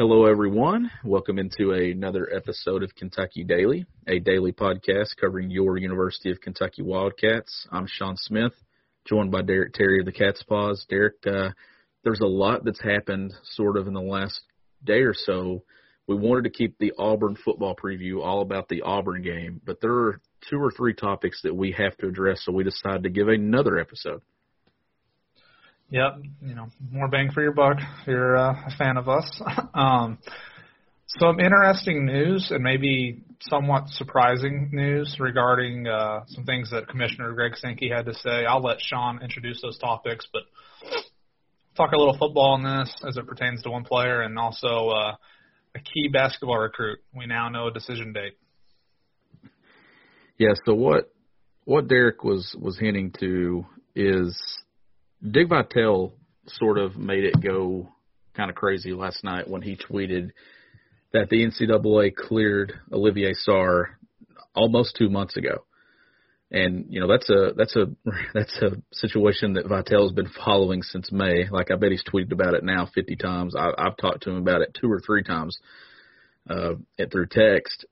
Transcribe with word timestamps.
Hello, 0.00 0.24
everyone. 0.24 0.90
Welcome 1.04 1.38
into 1.38 1.72
another 1.72 2.26
episode 2.34 2.82
of 2.82 2.94
Kentucky 2.94 3.44
Daily, 3.44 3.84
a 4.06 4.18
daily 4.18 4.50
podcast 4.50 5.14
covering 5.20 5.50
your 5.50 5.76
University 5.76 6.30
of 6.30 6.40
Kentucky 6.40 6.80
Wildcats. 6.80 7.66
I'm 7.70 7.86
Sean 7.86 8.16
Smith, 8.16 8.54
joined 9.06 9.30
by 9.30 9.42
Derek 9.42 9.74
Terry 9.74 10.00
of 10.00 10.06
the 10.06 10.12
Cat's 10.12 10.42
Paws. 10.42 10.86
Derek, 10.88 11.16
uh, 11.26 11.50
there's 12.02 12.20
a 12.20 12.26
lot 12.26 12.64
that's 12.64 12.82
happened 12.82 13.34
sort 13.52 13.76
of 13.76 13.88
in 13.88 13.92
the 13.92 14.00
last 14.00 14.40
day 14.82 15.02
or 15.02 15.12
so. 15.12 15.64
We 16.08 16.16
wanted 16.16 16.44
to 16.44 16.50
keep 16.50 16.78
the 16.78 16.94
Auburn 16.96 17.36
football 17.36 17.76
preview 17.76 18.24
all 18.24 18.40
about 18.40 18.70
the 18.70 18.80
Auburn 18.80 19.20
game, 19.20 19.60
but 19.66 19.82
there 19.82 19.92
are 19.92 20.22
two 20.48 20.56
or 20.56 20.70
three 20.70 20.94
topics 20.94 21.42
that 21.42 21.54
we 21.54 21.72
have 21.72 21.94
to 21.98 22.08
address, 22.08 22.40
so 22.46 22.52
we 22.52 22.64
decided 22.64 23.02
to 23.02 23.10
give 23.10 23.28
another 23.28 23.76
episode. 23.78 24.22
Yep, 25.90 26.18
you 26.42 26.54
know, 26.54 26.68
more 26.92 27.08
bang 27.08 27.32
for 27.32 27.42
your 27.42 27.52
buck 27.52 27.78
if 27.78 28.06
you're 28.06 28.36
uh, 28.36 28.52
a 28.52 28.70
fan 28.78 28.96
of 28.96 29.08
us. 29.08 29.42
um, 29.74 30.18
some 31.18 31.40
interesting 31.40 32.06
news 32.06 32.52
and 32.52 32.62
maybe 32.62 33.22
somewhat 33.40 33.88
surprising 33.88 34.70
news 34.72 35.16
regarding 35.18 35.88
uh, 35.88 36.20
some 36.28 36.44
things 36.44 36.70
that 36.70 36.86
Commissioner 36.88 37.32
Greg 37.32 37.56
Sankey 37.56 37.88
had 37.88 38.06
to 38.06 38.14
say. 38.14 38.44
I'll 38.44 38.62
let 38.62 38.80
Sean 38.80 39.20
introduce 39.20 39.60
those 39.62 39.78
topics, 39.78 40.28
but 40.32 40.42
talk 41.76 41.90
a 41.90 41.96
little 41.96 42.16
football 42.16 42.52
on 42.52 42.62
this 42.62 42.94
as 43.06 43.16
it 43.16 43.26
pertains 43.26 43.62
to 43.62 43.70
one 43.70 43.82
player 43.82 44.22
and 44.22 44.38
also 44.38 44.90
uh, 44.90 45.16
a 45.74 45.80
key 45.80 46.08
basketball 46.12 46.58
recruit. 46.58 47.00
We 47.12 47.26
now 47.26 47.48
know 47.48 47.66
a 47.66 47.72
decision 47.72 48.12
date. 48.12 48.38
Yeah. 50.38 50.52
So 50.64 50.74
what 50.74 51.12
what 51.64 51.88
Derek 51.88 52.22
was 52.22 52.54
was 52.58 52.78
hinting 52.78 53.12
to 53.18 53.66
is 53.96 54.40
Dick 55.28 55.48
Vitale 55.48 56.14
sort 56.46 56.78
of 56.78 56.96
made 56.96 57.24
it 57.24 57.40
go 57.40 57.88
kind 58.34 58.50
of 58.50 58.56
crazy 58.56 58.92
last 58.92 59.22
night 59.22 59.48
when 59.48 59.62
he 59.62 59.76
tweeted 59.76 60.30
that 61.12 61.28
the 61.28 61.44
NCAA 61.44 62.14
cleared 62.14 62.72
Olivier 62.92 63.34
Sarr 63.46 63.86
almost 64.54 64.96
two 64.96 65.10
months 65.10 65.36
ago. 65.36 65.64
And 66.52 66.86
you 66.88 67.00
know 67.00 67.06
that's 67.06 67.30
a 67.30 67.52
that's 67.56 67.76
a 67.76 67.86
that's 68.34 68.56
a 68.60 68.82
situation 68.92 69.52
that 69.54 69.68
Vitale's 69.68 70.12
been 70.12 70.30
following 70.44 70.82
since 70.82 71.12
May. 71.12 71.48
Like 71.48 71.70
I 71.70 71.76
bet 71.76 71.92
he's 71.92 72.02
tweeted 72.02 72.32
about 72.32 72.54
it 72.54 72.64
now 72.64 72.88
50 72.92 73.16
times. 73.16 73.54
I, 73.54 73.70
I've 73.78 73.96
talked 73.96 74.24
to 74.24 74.30
him 74.30 74.36
about 74.36 74.62
it 74.62 74.76
two 74.80 74.90
or 74.90 75.00
three 75.00 75.22
times 75.22 75.58
uh, 76.48 76.74
through 77.10 77.26
text 77.30 77.86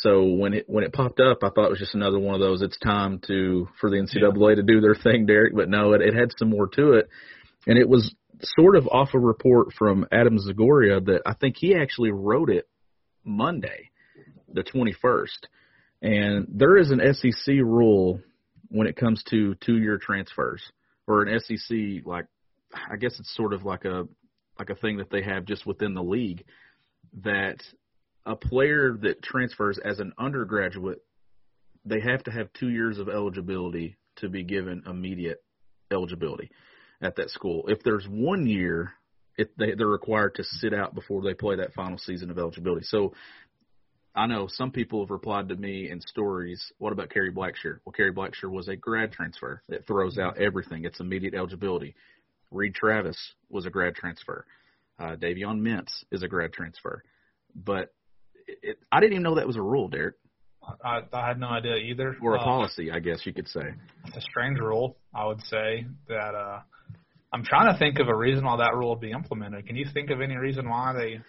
so 0.00 0.24
when 0.24 0.54
it 0.54 0.64
when 0.68 0.84
it 0.84 0.92
popped 0.92 1.20
up, 1.20 1.38
I 1.42 1.50
thought 1.50 1.66
it 1.66 1.70
was 1.70 1.78
just 1.78 1.94
another 1.94 2.18
one 2.18 2.34
of 2.34 2.40
those. 2.40 2.62
It's 2.62 2.78
time 2.78 3.20
to 3.26 3.68
for 3.80 3.90
the 3.90 3.96
NCAA 3.96 4.50
yeah. 4.50 4.54
to 4.56 4.62
do 4.62 4.80
their 4.80 4.94
thing, 4.94 5.26
Derek. 5.26 5.54
But 5.54 5.68
no, 5.68 5.92
it, 5.92 6.02
it 6.02 6.14
had 6.14 6.30
some 6.38 6.50
more 6.50 6.68
to 6.68 6.92
it, 6.92 7.08
and 7.66 7.78
it 7.78 7.88
was 7.88 8.14
sort 8.42 8.76
of 8.76 8.86
off 8.88 9.10
a 9.14 9.18
report 9.18 9.72
from 9.72 10.06
Adam 10.10 10.38
Zagoria 10.38 11.04
that 11.04 11.22
I 11.26 11.34
think 11.34 11.56
he 11.58 11.74
actually 11.74 12.10
wrote 12.10 12.50
it 12.50 12.68
Monday, 13.24 13.90
the 14.52 14.62
21st. 14.62 15.46
And 16.02 16.46
there 16.48 16.76
is 16.76 16.90
an 16.90 17.00
SEC 17.12 17.54
rule 17.56 18.20
when 18.68 18.86
it 18.86 18.96
comes 18.96 19.22
to 19.30 19.54
two-year 19.56 19.98
transfers, 19.98 20.62
or 21.06 21.22
an 21.22 21.38
SEC 21.40 22.06
like 22.06 22.26
I 22.90 22.96
guess 22.96 23.18
it's 23.18 23.34
sort 23.34 23.52
of 23.52 23.64
like 23.64 23.84
a 23.84 24.06
like 24.58 24.70
a 24.70 24.74
thing 24.74 24.98
that 24.98 25.10
they 25.10 25.22
have 25.22 25.44
just 25.44 25.66
within 25.66 25.94
the 25.94 26.02
league 26.02 26.44
that 27.22 27.56
a 28.26 28.36
player 28.36 28.96
that 29.02 29.22
transfers 29.22 29.78
as 29.78 29.98
an 29.98 30.12
undergraduate, 30.18 31.02
they 31.84 32.00
have 32.00 32.22
to 32.24 32.30
have 32.30 32.52
two 32.52 32.68
years 32.68 32.98
of 32.98 33.08
eligibility 33.08 33.96
to 34.16 34.28
be 34.28 34.42
given 34.42 34.82
immediate 34.86 35.42
eligibility 35.90 36.50
at 37.00 37.16
that 37.16 37.30
school. 37.30 37.64
If 37.68 37.82
there's 37.82 38.06
one 38.06 38.46
year, 38.46 38.92
it, 39.36 39.56
they, 39.58 39.72
they're 39.76 39.86
required 39.86 40.34
to 40.36 40.44
sit 40.44 40.74
out 40.74 40.94
before 40.94 41.22
they 41.22 41.34
play 41.34 41.56
that 41.56 41.72
final 41.72 41.98
season 41.98 42.30
of 42.30 42.38
eligibility. 42.38 42.84
So 42.84 43.14
I 44.14 44.26
know 44.26 44.48
some 44.48 44.72
people 44.72 45.00
have 45.00 45.10
replied 45.10 45.48
to 45.48 45.56
me 45.56 45.88
in 45.88 46.00
stories, 46.00 46.62
what 46.78 46.92
about 46.92 47.10
Kerry 47.10 47.32
Blackshear? 47.32 47.78
Well, 47.84 47.92
Kerry 47.96 48.12
Blackshear 48.12 48.50
was 48.50 48.68
a 48.68 48.76
grad 48.76 49.12
transfer 49.12 49.62
that 49.68 49.86
throws 49.86 50.18
out 50.18 50.38
everything. 50.38 50.84
It's 50.84 51.00
immediate 51.00 51.34
eligibility. 51.34 51.94
Reid 52.50 52.74
Travis 52.74 53.16
was 53.48 53.66
a 53.66 53.70
grad 53.70 53.94
transfer. 53.94 54.44
Uh, 54.98 55.16
Davion 55.16 55.60
Mintz 55.60 56.04
is 56.10 56.22
a 56.22 56.28
grad 56.28 56.52
transfer. 56.52 57.02
But 57.54 57.94
it, 58.46 58.78
I 58.90 59.00
didn't 59.00 59.12
even 59.12 59.22
know 59.22 59.36
that 59.36 59.46
was 59.46 59.56
a 59.56 59.62
rule, 59.62 59.88
Derek. 59.88 60.16
I, 60.84 61.00
I 61.12 61.26
had 61.26 61.40
no 61.40 61.48
idea 61.48 61.76
either. 61.76 62.16
Or 62.22 62.36
a 62.36 62.40
uh, 62.40 62.44
policy, 62.44 62.90
I 62.90 63.00
guess 63.00 63.24
you 63.24 63.32
could 63.32 63.48
say. 63.48 63.74
It's 64.06 64.16
a 64.16 64.20
strange 64.20 64.58
rule, 64.58 64.96
I 65.14 65.26
would 65.26 65.40
say. 65.42 65.86
That 66.08 66.34
uh, 66.34 66.60
I'm 67.32 67.44
trying 67.44 67.72
to 67.72 67.78
think 67.78 67.98
of 67.98 68.08
a 68.08 68.14
reason 68.16 68.44
why 68.44 68.56
that 68.58 68.74
rule 68.74 68.90
would 68.90 69.00
be 69.00 69.10
implemented. 69.10 69.66
Can 69.66 69.76
you 69.76 69.86
think 69.92 70.10
of 70.10 70.20
any 70.20 70.36
reason 70.36 70.68
why 70.68 70.92
they? 70.92 71.20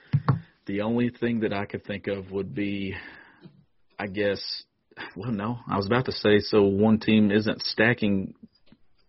The 0.68 0.82
only 0.82 1.10
thing 1.10 1.40
that 1.42 1.54
I 1.54 1.66
could 1.66 1.84
think 1.86 2.08
of 2.08 2.32
would 2.32 2.54
be, 2.54 2.96
I 3.98 4.08
guess. 4.08 4.42
Well, 5.16 5.32
no, 5.32 5.60
I 5.68 5.78
was 5.78 5.86
about 5.86 6.06
to 6.06 6.12
say 6.12 6.40
so 6.40 6.64
one 6.64 7.00
team 7.00 7.32
isn't 7.32 7.62
stacking, 7.62 8.34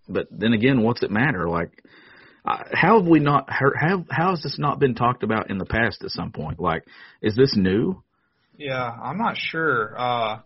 but 0.09 0.29
then 0.31 0.53
again, 0.53 0.83
what's 0.83 1.03
it 1.03 1.11
matter? 1.11 1.49
Like, 1.49 1.83
uh, 2.45 2.59
how 2.73 2.99
have 2.99 3.09
we 3.09 3.21
not 3.21 3.51
heard, 3.51 3.75
how 3.79 4.05
how 4.11 4.31
has 4.31 4.43
this 4.43 4.59
not 4.59 4.81
been 4.81 4.95
talked 4.95 5.23
about 5.23 5.51
in 5.51 5.59
the 5.59 5.65
past 5.65 6.03
at 6.03 6.11
some 6.11 6.33
point? 6.33 6.59
Like, 6.59 6.85
is 7.21 7.37
this 7.37 7.55
new? 7.57 8.03
Yeah, 8.59 8.83
I'm 8.83 9.19
not 9.19 9.37
sure. 9.37 9.95
Uh, 9.99 10.41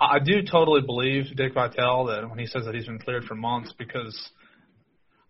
I 0.00 0.18
do 0.18 0.42
totally 0.42 0.80
believe 0.80 1.36
Dick 1.36 1.54
Vitale 1.54 2.06
that 2.06 2.28
when 2.28 2.38
he 2.38 2.46
says 2.46 2.64
that 2.64 2.74
he's 2.74 2.86
been 2.86 2.98
cleared 2.98 3.24
for 3.24 3.34
months 3.34 3.72
because 3.78 4.30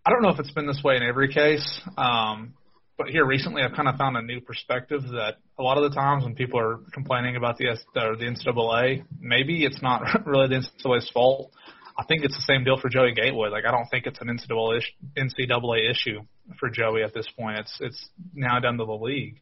I 0.05 0.09
don't 0.09 0.21
know 0.21 0.29
if 0.29 0.39
it's 0.39 0.51
been 0.51 0.67
this 0.67 0.81
way 0.83 0.95
in 0.97 1.03
every 1.03 1.33
case. 1.33 1.81
Um, 1.97 2.53
but 2.97 3.07
here 3.07 3.25
recently, 3.25 3.61
I've 3.61 3.75
kind 3.75 3.89
of 3.89 3.95
found 3.95 4.15
a 4.15 4.21
new 4.21 4.39
perspective 4.39 5.01
that 5.11 5.35
a 5.59 5.63
lot 5.63 5.77
of 5.77 5.89
the 5.89 5.95
times 5.95 6.23
when 6.23 6.33
people 6.33 6.59
are 6.59 6.79
complaining 6.93 7.35
about 7.35 7.57
the 7.57 7.67
or 7.95 8.15
the 8.15 8.25
NCAA, 8.25 9.03
maybe 9.19 9.65
it's 9.65 9.81
not 9.81 10.01
really 10.25 10.47
the 10.47 10.63
NCAA's 10.85 11.09
fault. 11.09 11.51
I 11.97 12.03
think 12.03 12.23
it's 12.23 12.35
the 12.35 12.41
same 12.41 12.63
deal 12.63 12.77
for 12.77 12.89
Joey 12.89 13.13
Gatewood. 13.13 13.51
Like 13.51 13.65
I 13.65 13.71
don't 13.71 13.87
think 13.87 14.05
it's 14.05 14.19
an 14.19 14.27
NCAA 14.27 15.89
issue 15.89 16.19
for 16.59 16.69
Joey 16.69 17.03
at 17.03 17.13
this 17.13 17.27
point. 17.37 17.59
It's 17.59 17.77
it's 17.79 18.09
now 18.33 18.59
done 18.59 18.77
to 18.77 18.85
the 18.85 18.93
league. 18.93 19.39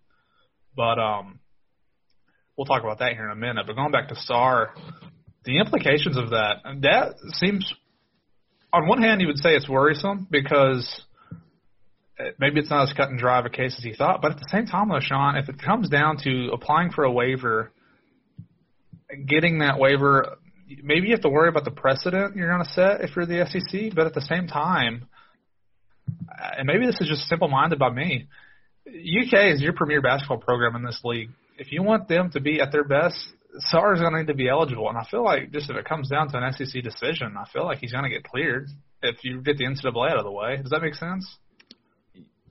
But 0.75 0.99
um, 0.99 1.39
we'll 2.55 2.65
talk 2.65 2.83
about 2.83 2.99
that 2.99 3.13
here 3.13 3.25
in 3.25 3.31
a 3.31 3.35
minute. 3.35 3.65
But 3.65 3.75
going 3.75 3.91
back 3.91 4.09
to 4.09 4.15
Sarr, 4.15 4.69
the 5.45 5.59
implications 5.59 6.17
of 6.17 6.29
that 6.29 6.61
that 6.81 7.15
seems 7.33 7.73
on 8.71 8.87
one 8.87 9.01
hand 9.01 9.21
you 9.21 9.27
would 9.27 9.37
say 9.37 9.55
it's 9.55 9.67
worrisome 9.67 10.27
because 10.29 11.01
maybe 12.39 12.59
it's 12.59 12.69
not 12.69 12.83
as 12.83 12.93
cut 12.93 13.09
and 13.09 13.19
dry 13.19 13.39
of 13.39 13.45
a 13.45 13.49
case 13.49 13.75
as 13.77 13.83
he 13.83 13.93
thought. 13.93 14.21
But 14.21 14.31
at 14.31 14.37
the 14.37 14.49
same 14.49 14.65
time, 14.65 14.89
though, 14.89 14.99
Sean, 14.99 15.35
if 15.37 15.49
it 15.49 15.61
comes 15.61 15.89
down 15.89 16.17
to 16.23 16.49
applying 16.53 16.91
for 16.91 17.03
a 17.03 17.11
waiver, 17.11 17.71
getting 19.27 19.59
that 19.59 19.79
waiver 19.79 20.37
maybe 20.81 21.07
you 21.07 21.13
have 21.13 21.21
to 21.21 21.29
worry 21.29 21.49
about 21.49 21.65
the 21.65 21.71
precedent 21.71 22.35
you're 22.35 22.49
going 22.49 22.63
to 22.63 22.71
set 22.71 23.01
if 23.01 23.15
you're 23.15 23.25
the 23.25 23.45
SEC, 23.45 23.93
but 23.95 24.07
at 24.07 24.13
the 24.13 24.21
same 24.21 24.47
time, 24.47 25.07
uh, 26.29 26.49
and 26.57 26.67
maybe 26.67 26.85
this 26.85 26.99
is 27.01 27.07
just 27.07 27.27
simple-minded 27.27 27.79
by 27.79 27.89
me, 27.89 28.27
UK 28.87 29.53
is 29.53 29.61
your 29.61 29.73
premier 29.73 30.01
basketball 30.01 30.37
program 30.37 30.75
in 30.75 30.83
this 30.83 30.99
league. 31.03 31.29
If 31.57 31.71
you 31.71 31.83
want 31.83 32.07
them 32.07 32.31
to 32.31 32.41
be 32.41 32.59
at 32.59 32.71
their 32.71 32.83
best, 32.83 33.17
Sarr 33.71 33.93
is 33.93 34.01
going 34.01 34.13
to 34.13 34.19
need 34.19 34.27
to 34.27 34.33
be 34.33 34.49
eligible. 34.49 34.89
And 34.89 34.97
I 34.97 35.05
feel 35.09 35.23
like 35.23 35.51
just 35.51 35.69
if 35.69 35.77
it 35.77 35.85
comes 35.85 36.09
down 36.09 36.29
to 36.29 36.37
an 36.37 36.53
SEC 36.53 36.81
decision, 36.83 37.35
I 37.37 37.45
feel 37.51 37.63
like 37.63 37.77
he's 37.79 37.91
going 37.91 38.03
to 38.03 38.09
get 38.09 38.23
cleared 38.23 38.67
if 39.01 39.23
you 39.23 39.41
get 39.41 39.57
the 39.57 39.65
NCAA 39.65 40.11
out 40.11 40.17
of 40.17 40.23
the 40.23 40.31
way. 40.31 40.57
Does 40.57 40.71
that 40.71 40.81
make 40.81 40.95
sense? 40.95 41.37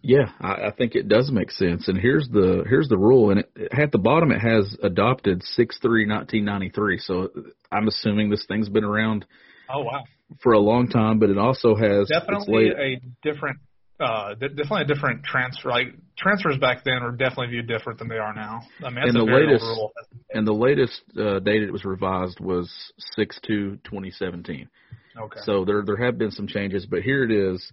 Yeah, 0.03 0.31
I, 0.41 0.67
I 0.67 0.71
think 0.77 0.97
it 0.97 1.09
does 1.09 1.31
make 1.31 1.51
sense. 1.53 1.87
And 1.87 1.97
here's 1.97 2.29
the 2.29 2.65
here's 2.69 2.89
the 2.89 2.99
rule. 2.99 3.31
And 3.31 3.41
it, 3.41 3.73
at 3.73 3.93
the 3.93 3.99
bottom, 3.99 4.33
it 4.33 4.41
has 4.41 4.77
adopted 4.83 5.43
six 5.45 5.79
three 5.81 6.05
nineteen 6.05 6.45
ninety 6.45 6.71
three. 6.71 6.99
So 6.99 7.31
I'm 7.71 7.87
assuming 7.87 8.29
this 8.29 8.45
thing's 8.47 8.69
been 8.69 8.85
around. 8.85 9.25
Oh 9.73 9.83
wow. 9.83 10.03
For 10.43 10.53
a 10.53 10.59
long 10.59 10.89
time, 10.89 11.19
but 11.19 11.31
it 11.31 11.39
also 11.39 11.77
has 11.77 12.09
definitely 12.09 12.71
a 12.71 13.01
different, 13.23 13.59
uh, 14.01 14.35
definitely 14.35 14.83
a 14.83 14.87
different 14.87 15.25
transfer. 15.25 15.69
Like 15.69 15.95
transfers 16.19 16.57
back 16.59 16.85
then 16.85 17.03
were 17.03 17.13
definitely 17.13 17.49
viewed 17.49 17.69
different 17.69 17.99
than 17.99 18.09
they 18.09 18.17
are 18.17 18.35
now. 18.35 18.63
I 18.85 18.91
mean, 18.91 19.05
and 19.05 19.15
the 19.15 19.23
latest 19.23 19.63
rule. 19.63 19.93
and 20.33 20.47
the 20.47 20.53
latest 20.53 21.03
uh, 21.19 21.39
date 21.41 21.63
it 21.63 21.71
was 21.71 21.85
revised 21.85 22.41
was 22.41 22.73
six 23.15 23.39
two 23.47 23.79
twenty 23.85 24.11
seventeen. 24.11 24.69
Okay. 25.17 25.41
So 25.45 25.65
there 25.65 25.85
there 25.85 25.99
have 25.99 26.19
been 26.19 26.31
some 26.31 26.49
changes, 26.49 26.87
but 26.87 27.03
here 27.03 27.23
it 27.25 27.31
is 27.31 27.71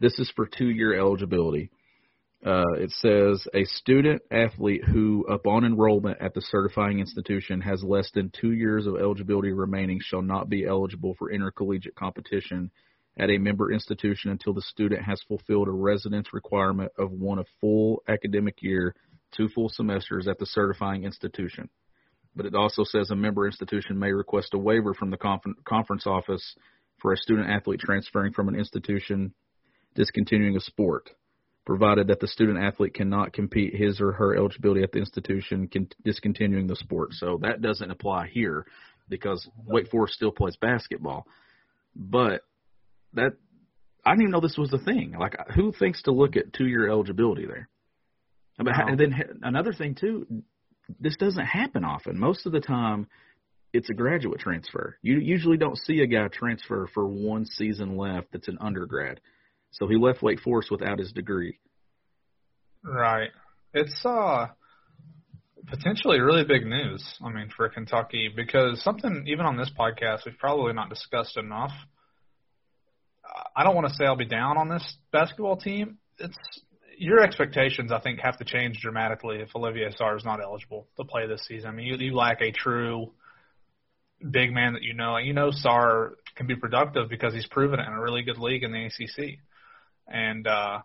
this 0.00 0.18
is 0.18 0.32
for 0.34 0.46
two 0.46 0.68
year 0.68 0.98
eligibility. 0.98 1.70
Uh, 2.44 2.64
it 2.78 2.90
says 2.92 3.46
a 3.52 3.64
student 3.64 4.22
athlete 4.30 4.82
who, 4.82 5.26
upon 5.28 5.62
enrollment 5.62 6.16
at 6.22 6.32
the 6.32 6.40
certifying 6.40 6.98
institution, 6.98 7.60
has 7.60 7.84
less 7.84 8.10
than 8.14 8.32
two 8.40 8.52
years 8.52 8.86
of 8.86 8.96
eligibility 8.96 9.52
remaining 9.52 10.00
shall 10.02 10.22
not 10.22 10.48
be 10.48 10.64
eligible 10.64 11.14
for 11.18 11.30
intercollegiate 11.30 11.94
competition 11.94 12.70
at 13.18 13.28
a 13.28 13.36
member 13.36 13.70
institution 13.70 14.30
until 14.30 14.54
the 14.54 14.62
student 14.62 15.02
has 15.02 15.20
fulfilled 15.28 15.68
a 15.68 15.72
residence 15.72 16.32
requirement 16.32 16.90
of 16.98 17.12
one 17.12 17.38
a 17.38 17.44
full 17.60 18.02
academic 18.08 18.62
year, 18.62 18.94
two 19.36 19.48
full 19.48 19.68
semesters 19.68 20.26
at 20.26 20.38
the 20.38 20.46
certifying 20.46 21.04
institution. 21.04 21.68
But 22.34 22.46
it 22.46 22.54
also 22.54 22.84
says 22.84 23.10
a 23.10 23.16
member 23.16 23.44
institution 23.44 23.98
may 23.98 24.12
request 24.12 24.54
a 24.54 24.58
waiver 24.58 24.94
from 24.94 25.10
the 25.10 25.18
conference 25.66 26.06
office 26.06 26.54
for 27.02 27.12
a 27.12 27.18
student 27.18 27.50
athlete 27.50 27.80
transferring 27.80 28.32
from 28.32 28.48
an 28.48 28.54
institution 28.54 29.34
discontinuing 30.00 30.56
a 30.56 30.60
sport, 30.60 31.10
provided 31.66 32.06
that 32.08 32.20
the 32.20 32.26
student 32.26 32.58
athlete 32.58 32.94
cannot 32.94 33.34
compete 33.34 33.74
his 33.74 34.00
or 34.00 34.12
her 34.12 34.34
eligibility 34.34 34.82
at 34.82 34.92
the 34.92 34.98
institution, 34.98 35.68
discontinuing 36.02 36.66
the 36.66 36.76
sport. 36.76 37.12
So 37.12 37.38
that 37.42 37.60
doesn't 37.60 37.90
apply 37.90 38.28
here 38.28 38.64
because 39.10 39.46
Wake 39.66 39.90
Forest 39.90 40.14
still 40.14 40.30
plays 40.32 40.56
basketball. 40.56 41.26
But 41.94 42.40
that 43.12 43.32
I 44.06 44.12
didn't 44.12 44.22
even 44.22 44.30
know 44.30 44.40
this 44.40 44.56
was 44.56 44.72
a 44.72 44.78
thing. 44.78 45.14
Like, 45.20 45.36
who 45.54 45.72
thinks 45.78 46.00
to 46.04 46.12
look 46.12 46.34
at 46.36 46.54
two-year 46.54 46.88
eligibility 46.88 47.44
there? 47.44 47.68
Wow. 48.58 48.86
and 48.88 48.98
then 48.98 49.14
another 49.42 49.72
thing 49.72 49.94
too, 49.94 50.26
this 50.98 51.16
doesn't 51.16 51.44
happen 51.44 51.84
often. 51.84 52.18
Most 52.18 52.46
of 52.46 52.52
the 52.52 52.60
time, 52.60 53.06
it's 53.72 53.90
a 53.90 53.94
graduate 53.94 54.40
transfer. 54.40 54.96
You 55.02 55.18
usually 55.18 55.56
don't 55.56 55.78
see 55.78 56.00
a 56.00 56.06
guy 56.06 56.28
transfer 56.28 56.88
for 56.92 57.06
one 57.06 57.44
season 57.44 57.96
left 57.96 58.28
that's 58.32 58.48
an 58.48 58.58
undergrad. 58.60 59.20
So 59.72 59.86
he 59.86 59.96
left 59.96 60.22
Wake 60.22 60.40
Forest 60.40 60.70
without 60.70 60.98
his 60.98 61.12
degree. 61.12 61.58
Right. 62.82 63.30
It's 63.72 64.04
uh 64.04 64.46
potentially 65.66 66.20
really 66.20 66.44
big 66.44 66.66
news. 66.66 67.04
I 67.24 67.30
mean, 67.30 67.50
for 67.54 67.68
Kentucky 67.68 68.30
because 68.34 68.82
something 68.82 69.24
even 69.26 69.46
on 69.46 69.56
this 69.56 69.70
podcast 69.78 70.26
we've 70.26 70.38
probably 70.38 70.72
not 70.72 70.88
discussed 70.88 71.36
enough. 71.36 71.72
I 73.54 73.62
don't 73.62 73.76
want 73.76 73.88
to 73.88 73.94
say 73.94 74.06
I'll 74.06 74.16
be 74.16 74.24
down 74.24 74.58
on 74.58 74.68
this 74.68 74.96
basketball 75.12 75.56
team. 75.56 75.98
It's 76.18 76.36
your 76.98 77.22
expectations, 77.22 77.92
I 77.92 78.00
think, 78.00 78.20
have 78.20 78.36
to 78.38 78.44
change 78.44 78.80
dramatically 78.82 79.38
if 79.38 79.54
Olivier 79.54 79.90
Sarr 79.98 80.16
is 80.16 80.24
not 80.24 80.40
eligible 80.42 80.86
to 80.96 81.04
play 81.04 81.26
this 81.26 81.46
season. 81.46 81.70
I 81.70 81.72
mean, 81.72 81.86
you, 81.86 81.96
you 81.96 82.14
lack 82.14 82.40
a 82.42 82.50
true 82.50 83.12
big 84.28 84.52
man 84.52 84.74
that 84.74 84.82
you 84.82 84.92
know. 84.94 85.16
You 85.16 85.32
know, 85.32 85.50
Sarr 85.50 86.12
can 86.36 86.46
be 86.46 86.56
productive 86.56 87.08
because 87.08 87.32
he's 87.32 87.46
proven 87.46 87.80
it 87.80 87.86
in 87.86 87.92
a 87.92 88.00
really 88.00 88.22
good 88.22 88.38
league 88.38 88.64
in 88.64 88.72
the 88.72 88.84
ACC. 88.84 89.38
And 90.08 90.46
uh, 90.46 90.80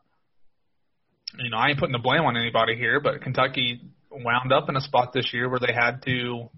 you 1.38 1.50
know, 1.50 1.58
I 1.58 1.70
ain't 1.70 1.80
putting 1.80 1.94
the 1.94 2.00
blame 2.00 2.22
on 2.22 2.38
anybody 2.38 2.76
here, 2.76 3.00
but 3.00 3.22
Kentucky 3.22 3.82
wound 4.12 4.52
up 4.54 4.70
in 4.70 4.76
a 4.76 4.82
spot 4.82 5.14
this 5.14 5.32
year 5.34 5.50
where 5.50 5.60
they 5.60 5.74
had 5.74 6.02
to. 6.04 6.50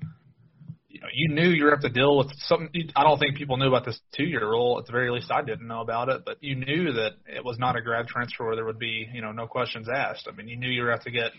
You 0.89 1.01
know, 1.01 1.09
you 1.13 1.29
knew 1.29 1.49
you 1.49 1.65
were 1.65 1.71
have 1.71 1.81
to 1.81 1.89
deal 1.89 2.17
with 2.17 2.31
something. 2.47 2.69
I 2.95 3.03
don't 3.03 3.19
think 3.19 3.37
people 3.37 3.57
knew 3.57 3.67
about 3.67 3.85
this 3.85 3.99
two-year 4.15 4.49
rule. 4.49 4.79
At 4.79 4.87
the 4.87 4.91
very 4.91 5.11
least, 5.11 5.29
I 5.29 5.43
didn't 5.43 5.67
know 5.67 5.81
about 5.81 6.09
it. 6.09 6.23
But 6.25 6.37
you 6.41 6.55
knew 6.55 6.91
that 6.93 7.11
it 7.27 7.45
was 7.45 7.59
not 7.59 7.75
a 7.75 7.81
grad 7.81 8.07
transfer 8.07 8.45
where 8.45 8.55
there 8.55 8.65
would 8.65 8.79
be, 8.79 9.07
you 9.13 9.21
know, 9.21 9.31
no 9.31 9.45
questions 9.45 9.87
asked. 9.93 10.27
I 10.27 10.35
mean, 10.35 10.47
you 10.47 10.57
knew 10.57 10.69
you 10.69 10.81
were 10.81 10.89
have 10.89 11.03
to 11.03 11.11
get 11.11 11.33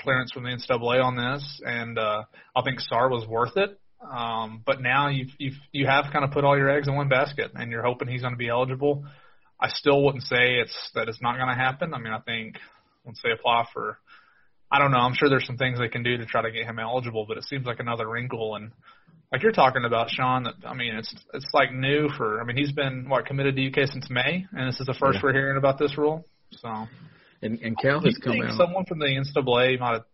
clearance 0.00 0.32
from 0.32 0.44
the 0.44 0.50
NCAA 0.50 1.04
on 1.04 1.16
this, 1.16 1.60
and 1.64 1.98
uh, 1.98 2.22
I 2.54 2.62
think 2.62 2.80
Sarr 2.80 3.10
was 3.10 3.26
worth 3.28 3.56
it. 3.56 3.78
Um, 4.00 4.62
but 4.64 4.80
now 4.80 5.08
you've 5.08 5.30
you've 5.38 5.58
you 5.72 5.86
have 5.86 6.06
kind 6.12 6.24
of 6.24 6.30
put 6.30 6.44
all 6.44 6.56
your 6.56 6.70
eggs 6.70 6.88
in 6.88 6.94
one 6.94 7.08
basket, 7.08 7.52
and 7.54 7.70
you're 7.70 7.82
hoping 7.82 8.08
he's 8.08 8.22
going 8.22 8.34
to 8.34 8.38
be 8.38 8.48
eligible. 8.48 9.04
I 9.60 9.68
still 9.68 10.02
wouldn't 10.02 10.24
say 10.24 10.56
it's 10.60 10.90
that 10.94 11.08
it's 11.08 11.22
not 11.22 11.36
going 11.36 11.48
to 11.48 11.54
happen. 11.54 11.94
I 11.94 11.98
mean, 11.98 12.12
I 12.12 12.20
think 12.20 12.58
once 13.04 13.20
they 13.22 13.30
apply 13.30 13.66
for, 13.72 13.98
I 14.70 14.78
don't 14.78 14.90
know. 14.90 14.98
I'm 14.98 15.14
sure 15.14 15.28
there's 15.28 15.46
some 15.46 15.56
things 15.56 15.78
they 15.78 15.88
can 15.88 16.02
do 16.02 16.16
to 16.16 16.26
try 16.26 16.42
to 16.42 16.50
get 16.50 16.66
him 16.66 16.78
eligible, 16.78 17.24
but 17.26 17.38
it 17.38 17.44
seems 17.44 17.66
like 17.66 17.80
another 17.80 18.08
wrinkle. 18.08 18.56
And 18.56 18.72
like 19.32 19.42
you're 19.42 19.52
talking 19.52 19.84
about, 19.84 20.10
Sean, 20.10 20.44
that 20.44 20.54
I 20.66 20.74
mean, 20.74 20.94
it's 20.94 21.14
it's 21.32 21.48
like 21.54 21.72
new 21.72 22.08
for. 22.16 22.40
I 22.40 22.44
mean, 22.44 22.56
he's 22.56 22.72
been 22.72 23.08
what 23.08 23.26
committed 23.26 23.56
to 23.56 23.66
UK 23.66 23.88
since 23.88 24.10
May, 24.10 24.46
and 24.52 24.68
this 24.68 24.80
is 24.80 24.86
the 24.86 24.96
first 24.98 25.16
yeah. 25.16 25.20
we're 25.22 25.32
hearing 25.32 25.56
about 25.56 25.78
this 25.78 25.96
rule. 25.96 26.26
So, 26.52 26.68
and 27.42 27.60
and 27.60 27.78
Cal 27.78 28.00
has 28.00 28.18
come 28.22 28.40
out. 28.42 28.56
Someone 28.56 28.84
from 28.84 28.98
the 28.98 29.06
NCAA 29.06 29.78
might 29.78 29.92
have 29.92 30.04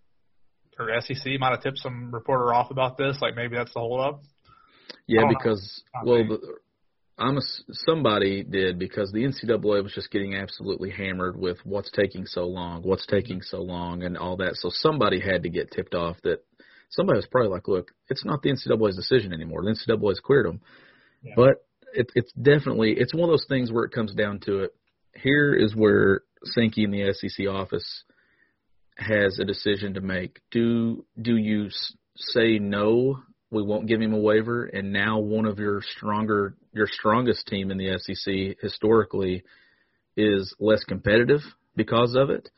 or 0.79 1.00
SEC 1.00 1.39
might 1.39 1.50
have 1.50 1.62
tipped 1.62 1.79
some 1.79 2.12
reporter 2.12 2.53
off 2.53 2.71
about 2.71 2.97
this. 2.97 3.19
Like 3.21 3.37
maybe 3.37 3.56
that's 3.56 3.73
the 3.73 3.81
hold 3.81 4.00
up. 4.00 4.23
Yeah, 5.06 5.25
because 5.29 5.83
well, 6.05 6.25
the, 6.25 6.39
I'm 7.22 7.38
a, 7.38 7.42
somebody 7.70 8.42
did 8.42 8.78
because 8.78 9.12
the 9.12 9.20
NCAA 9.20 9.82
was 9.82 9.92
just 9.94 10.10
getting 10.10 10.34
absolutely 10.34 10.90
hammered 10.90 11.38
with 11.38 11.58
what's 11.64 11.90
taking 11.90 12.26
so 12.26 12.46
long, 12.46 12.82
what's 12.82 13.06
taking 13.06 13.42
so 13.42 13.62
long, 13.62 14.02
and 14.02 14.19
all 14.19 14.36
that. 14.38 14.56
So 14.56 14.70
somebody 14.72 15.20
had 15.20 15.44
to 15.44 15.48
get 15.48 15.70
tipped 15.70 15.94
off 15.94 16.16
that 16.24 16.40
somebody 16.90 17.19
was 17.19 17.26
probably 17.30 17.50
like, 17.50 17.69
look, 17.69 17.92
it's 18.08 18.24
not 18.24 18.42
the 18.42 18.50
NCAA's 18.50 18.96
decision 18.96 19.32
anymore. 19.32 19.62
The 19.62 19.70
NCAA's 19.70 20.20
cleared 20.20 20.46
them, 20.46 20.60
yeah. 21.22 21.34
but 21.36 21.64
it, 21.94 22.10
it's 22.14 22.32
definitely 22.32 22.94
it's 22.98 23.14
one 23.14 23.28
of 23.28 23.32
those 23.32 23.46
things 23.48 23.70
where 23.70 23.84
it 23.84 23.92
comes 23.92 24.12
down 24.14 24.40
to 24.46 24.64
it. 24.64 24.74
Here 25.14 25.54
is 25.54 25.76
where 25.76 26.22
Sankey 26.44 26.84
in 26.84 26.90
the 26.90 27.12
SEC 27.12 27.46
office 27.46 28.04
has 28.96 29.38
a 29.38 29.44
decision 29.44 29.94
to 29.94 30.00
make. 30.00 30.40
Do 30.50 31.04
do 31.20 31.36
you 31.36 31.69
say 32.16 32.58
no 32.58 33.20
we 33.52 33.62
won't 33.62 33.87
give 33.87 34.00
him 34.00 34.14
a 34.14 34.19
waiver, 34.19 34.64
and 34.64 34.93
now 34.93 35.19
one 35.19 35.44
of 35.44 35.58
your 35.58 35.82
stronger, 35.82 36.54
your 36.72 36.87
strongest 36.87 37.46
team 37.46 37.70
in 37.70 37.76
the 37.76 37.99
SEC 37.99 38.56
historically 38.62 39.44
is 40.16 40.54
less 40.58 40.82
competitive 40.84 41.40
because 41.76 42.16
of 42.16 42.31
it, 42.31 42.49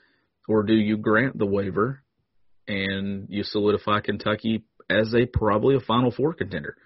or 0.48 0.62
do 0.62 0.74
you 0.74 0.96
grant 0.96 1.36
the 1.36 1.46
waiver 1.46 2.00
and 2.68 3.26
you 3.28 3.42
solidify 3.42 4.00
Kentucky 4.00 4.62
as 4.88 5.12
a 5.14 5.26
probably 5.26 5.74
a 5.74 5.80
Final 5.80 6.12
Four 6.12 6.32
contender? 6.32 6.76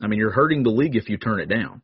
I 0.00 0.08
mean, 0.08 0.18
you're 0.18 0.30
hurting 0.30 0.62
the 0.62 0.70
league 0.70 0.96
if 0.96 1.08
you 1.08 1.16
turn 1.16 1.40
it 1.40 1.48
down. 1.48 1.80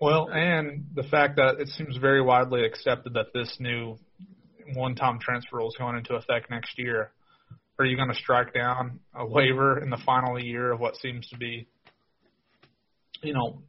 Well, 0.00 0.28
and 0.28 0.86
the 0.94 1.04
fact 1.04 1.36
that 1.36 1.60
it 1.60 1.68
seems 1.68 1.96
very 1.98 2.20
widely 2.20 2.64
accepted 2.64 3.14
that 3.14 3.26
this 3.32 3.56
new 3.60 3.96
one-time 4.74 5.20
transfer 5.20 5.56
rule 5.56 5.68
is 5.68 5.76
going 5.78 5.96
into 5.96 6.14
effect 6.14 6.50
next 6.50 6.78
year 6.78 7.12
are 7.78 7.84
you 7.84 7.96
going 7.96 8.08
to 8.08 8.14
strike 8.14 8.52
down 8.52 9.00
a 9.14 9.26
waiver 9.26 9.82
in 9.82 9.90
the 9.90 9.98
final 10.04 10.38
year 10.42 10.72
of 10.72 10.80
what 10.80 10.96
seems 10.96 11.28
to 11.28 11.36
be, 11.36 11.68
you 13.22 13.32
know, 13.32 13.62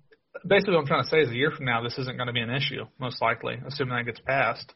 basically 0.48 0.74
what 0.74 0.82
I'm 0.82 0.88
trying 0.88 1.04
to 1.04 1.10
say 1.10 1.20
is 1.20 1.30
a 1.30 1.36
year 1.36 1.52
from 1.52 1.66
now 1.66 1.84
this 1.84 1.98
isn't 1.98 2.18
going 2.18 2.28
to 2.28 2.34
be 2.34 2.42
an 2.42 2.50
issue, 2.50 2.86
most 3.00 3.22
likely, 3.22 3.56
assuming 3.68 3.96
that 3.98 4.06
gets 4.06 4.20
passed. 4.20 4.74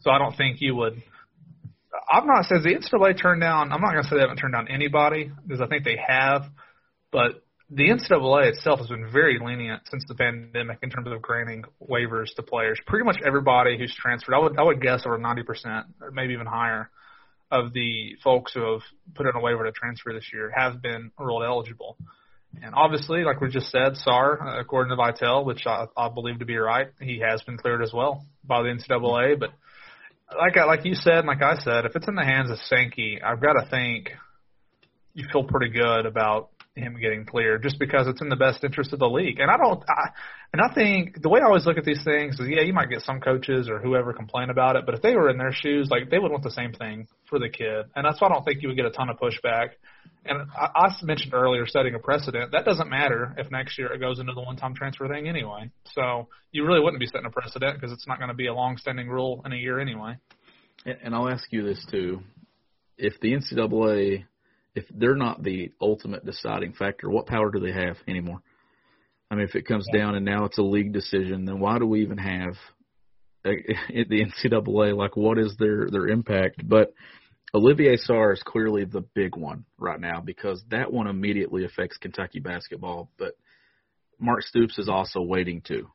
So 0.00 0.10
I 0.10 0.18
don't 0.18 0.36
think 0.36 0.60
you 0.60 0.74
would. 0.76 1.02
I'm 2.10 2.26
not 2.26 2.44
saying 2.44 2.62
the 2.62 2.74
NCAA 2.74 3.20
turned 3.20 3.40
down. 3.40 3.72
I'm 3.72 3.80
not 3.80 3.92
going 3.92 4.02
to 4.02 4.08
say 4.08 4.16
they 4.16 4.22
haven't 4.22 4.36
turned 4.36 4.54
down 4.54 4.68
anybody 4.68 5.30
because 5.46 5.60
I 5.60 5.66
think 5.66 5.84
they 5.84 5.96
have, 6.06 6.44
but 7.10 7.42
the 7.70 7.88
NCAA 7.88 8.50
itself 8.50 8.78
has 8.80 8.88
been 8.88 9.10
very 9.12 9.38
lenient 9.42 9.82
since 9.90 10.04
the 10.08 10.14
pandemic 10.14 10.78
in 10.82 10.90
terms 10.90 11.08
of 11.10 11.20
granting 11.20 11.64
waivers 11.82 12.34
to 12.36 12.42
players. 12.42 12.78
Pretty 12.86 13.04
much 13.04 13.16
everybody 13.26 13.76
who's 13.76 13.94
transferred, 13.94 14.34
I 14.34 14.38
would 14.38 14.58
I 14.58 14.62
would 14.62 14.80
guess 14.80 15.02
over 15.04 15.18
90 15.18 15.42
percent, 15.42 15.86
or 16.00 16.10
maybe 16.10 16.32
even 16.32 16.46
higher, 16.46 16.90
of 17.50 17.72
the 17.72 18.16
folks 18.22 18.52
who 18.52 18.72
have 18.72 18.82
put 19.14 19.26
in 19.26 19.34
a 19.34 19.40
waiver 19.40 19.64
to 19.64 19.72
transfer 19.72 20.12
this 20.12 20.30
year 20.32 20.52
have 20.54 20.82
been 20.82 21.10
ruled 21.18 21.44
eligible. 21.44 21.96
And 22.62 22.74
obviously, 22.74 23.24
like 23.24 23.40
we 23.40 23.48
just 23.50 23.70
said, 23.70 23.94
Sarr, 24.06 24.60
according 24.60 24.90
to 24.90 24.96
Vitale, 24.96 25.44
which 25.44 25.66
I, 25.66 25.86
I 25.96 26.08
believe 26.08 26.38
to 26.38 26.44
be 26.44 26.56
right, 26.56 26.88
he 27.00 27.20
has 27.20 27.42
been 27.42 27.58
cleared 27.58 27.82
as 27.82 27.92
well 27.92 28.26
by 28.44 28.62
the 28.62 28.68
NCAA. 28.68 29.38
But 29.38 29.50
like 30.36 30.56
I, 30.56 30.64
like 30.64 30.84
you 30.84 30.94
said, 30.94 31.24
like 31.24 31.42
I 31.42 31.58
said, 31.58 31.84
if 31.84 31.94
it's 31.94 32.08
in 32.08 32.14
the 32.14 32.24
hands 32.24 32.50
of 32.50 32.58
Sankey, 32.58 33.20
I've 33.22 33.40
got 33.40 33.54
to 33.54 33.68
think 33.68 34.10
you 35.14 35.26
feel 35.32 35.44
pretty 35.44 35.70
good 35.70 36.06
about 36.06 36.50
him 36.78 36.96
getting 37.00 37.24
cleared 37.24 37.62
just 37.62 37.78
because 37.78 38.06
it's 38.06 38.20
in 38.20 38.28
the 38.28 38.36
best 38.36 38.64
interest 38.64 38.92
of 38.92 38.98
the 38.98 39.08
league. 39.08 39.40
And 39.40 39.50
I 39.50 39.56
don't, 39.56 39.82
I, 39.88 40.10
and 40.52 40.62
I 40.62 40.72
think 40.74 41.20
the 41.20 41.28
way 41.28 41.40
I 41.40 41.44
always 41.44 41.66
look 41.66 41.76
at 41.76 41.84
these 41.84 42.02
things 42.04 42.38
is, 42.40 42.48
yeah, 42.48 42.62
you 42.62 42.72
might 42.72 42.88
get 42.88 43.02
some 43.02 43.20
coaches 43.20 43.68
or 43.68 43.78
whoever 43.78 44.12
complain 44.12 44.50
about 44.50 44.76
it, 44.76 44.86
but 44.86 44.94
if 44.94 45.02
they 45.02 45.14
were 45.14 45.28
in 45.28 45.38
their 45.38 45.52
shoes, 45.52 45.88
like 45.90 46.10
they 46.10 46.18
would 46.18 46.30
want 46.30 46.42
the 46.42 46.50
same 46.50 46.72
thing 46.72 47.08
for 47.28 47.38
the 47.38 47.48
kid. 47.48 47.86
And 47.94 48.04
that's 48.04 48.20
why 48.20 48.28
I 48.28 48.32
don't 48.32 48.44
think 48.44 48.62
you 48.62 48.68
would 48.68 48.76
get 48.76 48.86
a 48.86 48.90
ton 48.90 49.10
of 49.10 49.18
pushback. 49.18 49.70
And 50.24 50.48
I, 50.56 50.86
I 50.86 50.88
mentioned 51.02 51.34
earlier 51.34 51.66
setting 51.66 51.94
a 51.94 51.98
precedent. 51.98 52.52
That 52.52 52.64
doesn't 52.64 52.88
matter 52.88 53.34
if 53.36 53.50
next 53.50 53.78
year 53.78 53.92
it 53.92 53.98
goes 53.98 54.18
into 54.18 54.32
the 54.32 54.42
one-time 54.42 54.74
transfer 54.74 55.08
thing 55.08 55.28
anyway. 55.28 55.70
So 55.94 56.28
you 56.52 56.66
really 56.66 56.80
wouldn't 56.80 57.00
be 57.00 57.06
setting 57.06 57.26
a 57.26 57.30
precedent 57.30 57.74
because 57.74 57.92
it's 57.92 58.06
not 58.06 58.18
going 58.18 58.28
to 58.28 58.34
be 58.34 58.46
a 58.46 58.54
long-standing 58.54 59.08
rule 59.08 59.42
in 59.44 59.52
a 59.52 59.56
year 59.56 59.80
anyway. 59.80 60.16
And 60.84 61.14
I'll 61.14 61.28
ask 61.28 61.52
you 61.52 61.64
this 61.64 61.84
too: 61.90 62.22
if 62.96 63.18
the 63.20 63.32
NCAA 63.32 64.24
if 64.78 64.84
they're 64.94 65.16
not 65.16 65.42
the 65.42 65.72
ultimate 65.80 66.24
deciding 66.24 66.72
factor, 66.72 67.10
what 67.10 67.26
power 67.26 67.50
do 67.50 67.58
they 67.58 67.72
have 67.72 67.96
anymore? 68.06 68.40
I 69.30 69.34
mean, 69.34 69.44
if 69.44 69.56
it 69.56 69.66
comes 69.66 69.86
down 69.92 70.14
and 70.14 70.24
now 70.24 70.44
it's 70.44 70.58
a 70.58 70.62
league 70.62 70.92
decision, 70.92 71.44
then 71.44 71.58
why 71.58 71.78
do 71.78 71.86
we 71.86 72.02
even 72.02 72.18
have 72.18 72.54
uh, 73.44 73.50
the 73.88 74.24
NCAA? 74.24 74.96
Like, 74.96 75.16
what 75.16 75.38
is 75.38 75.56
their 75.58 75.90
their 75.90 76.06
impact? 76.06 76.66
But 76.66 76.94
Olivier 77.52 77.96
Sarr 77.96 78.32
is 78.32 78.42
clearly 78.44 78.84
the 78.84 79.04
big 79.14 79.36
one 79.36 79.64
right 79.78 80.00
now 80.00 80.20
because 80.20 80.62
that 80.70 80.92
one 80.92 81.08
immediately 81.08 81.64
affects 81.64 81.96
Kentucky 81.96 82.38
basketball. 82.38 83.10
But 83.18 83.32
Mark 84.20 84.42
Stoops 84.42 84.78
is 84.78 84.88
also 84.88 85.20
waiting 85.20 85.60
too, 85.60 85.88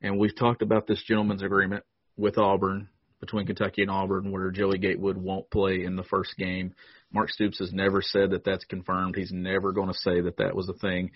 and 0.00 0.16
we've 0.16 0.36
talked 0.36 0.62
about 0.62 0.86
this 0.86 1.02
gentleman's 1.02 1.42
agreement 1.42 1.84
with 2.16 2.38
Auburn 2.38 2.88
between 3.20 3.46
Kentucky 3.46 3.82
and 3.82 3.90
Auburn, 3.90 4.32
where 4.32 4.50
Joey 4.50 4.78
Gatewood 4.78 5.16
won't 5.16 5.50
play 5.50 5.84
in 5.84 5.96
the 5.96 6.02
first 6.02 6.36
game. 6.36 6.74
Mark 7.12 7.30
Stoops 7.30 7.58
has 7.58 7.72
never 7.72 8.00
said 8.02 8.30
that 8.30 8.44
that's 8.44 8.64
confirmed. 8.64 9.16
He's 9.16 9.32
never 9.32 9.72
going 9.72 9.88
to 9.88 9.98
say 9.98 10.20
that 10.22 10.38
that 10.38 10.56
was 10.56 10.68
a 10.68 10.74
thing. 10.74 11.10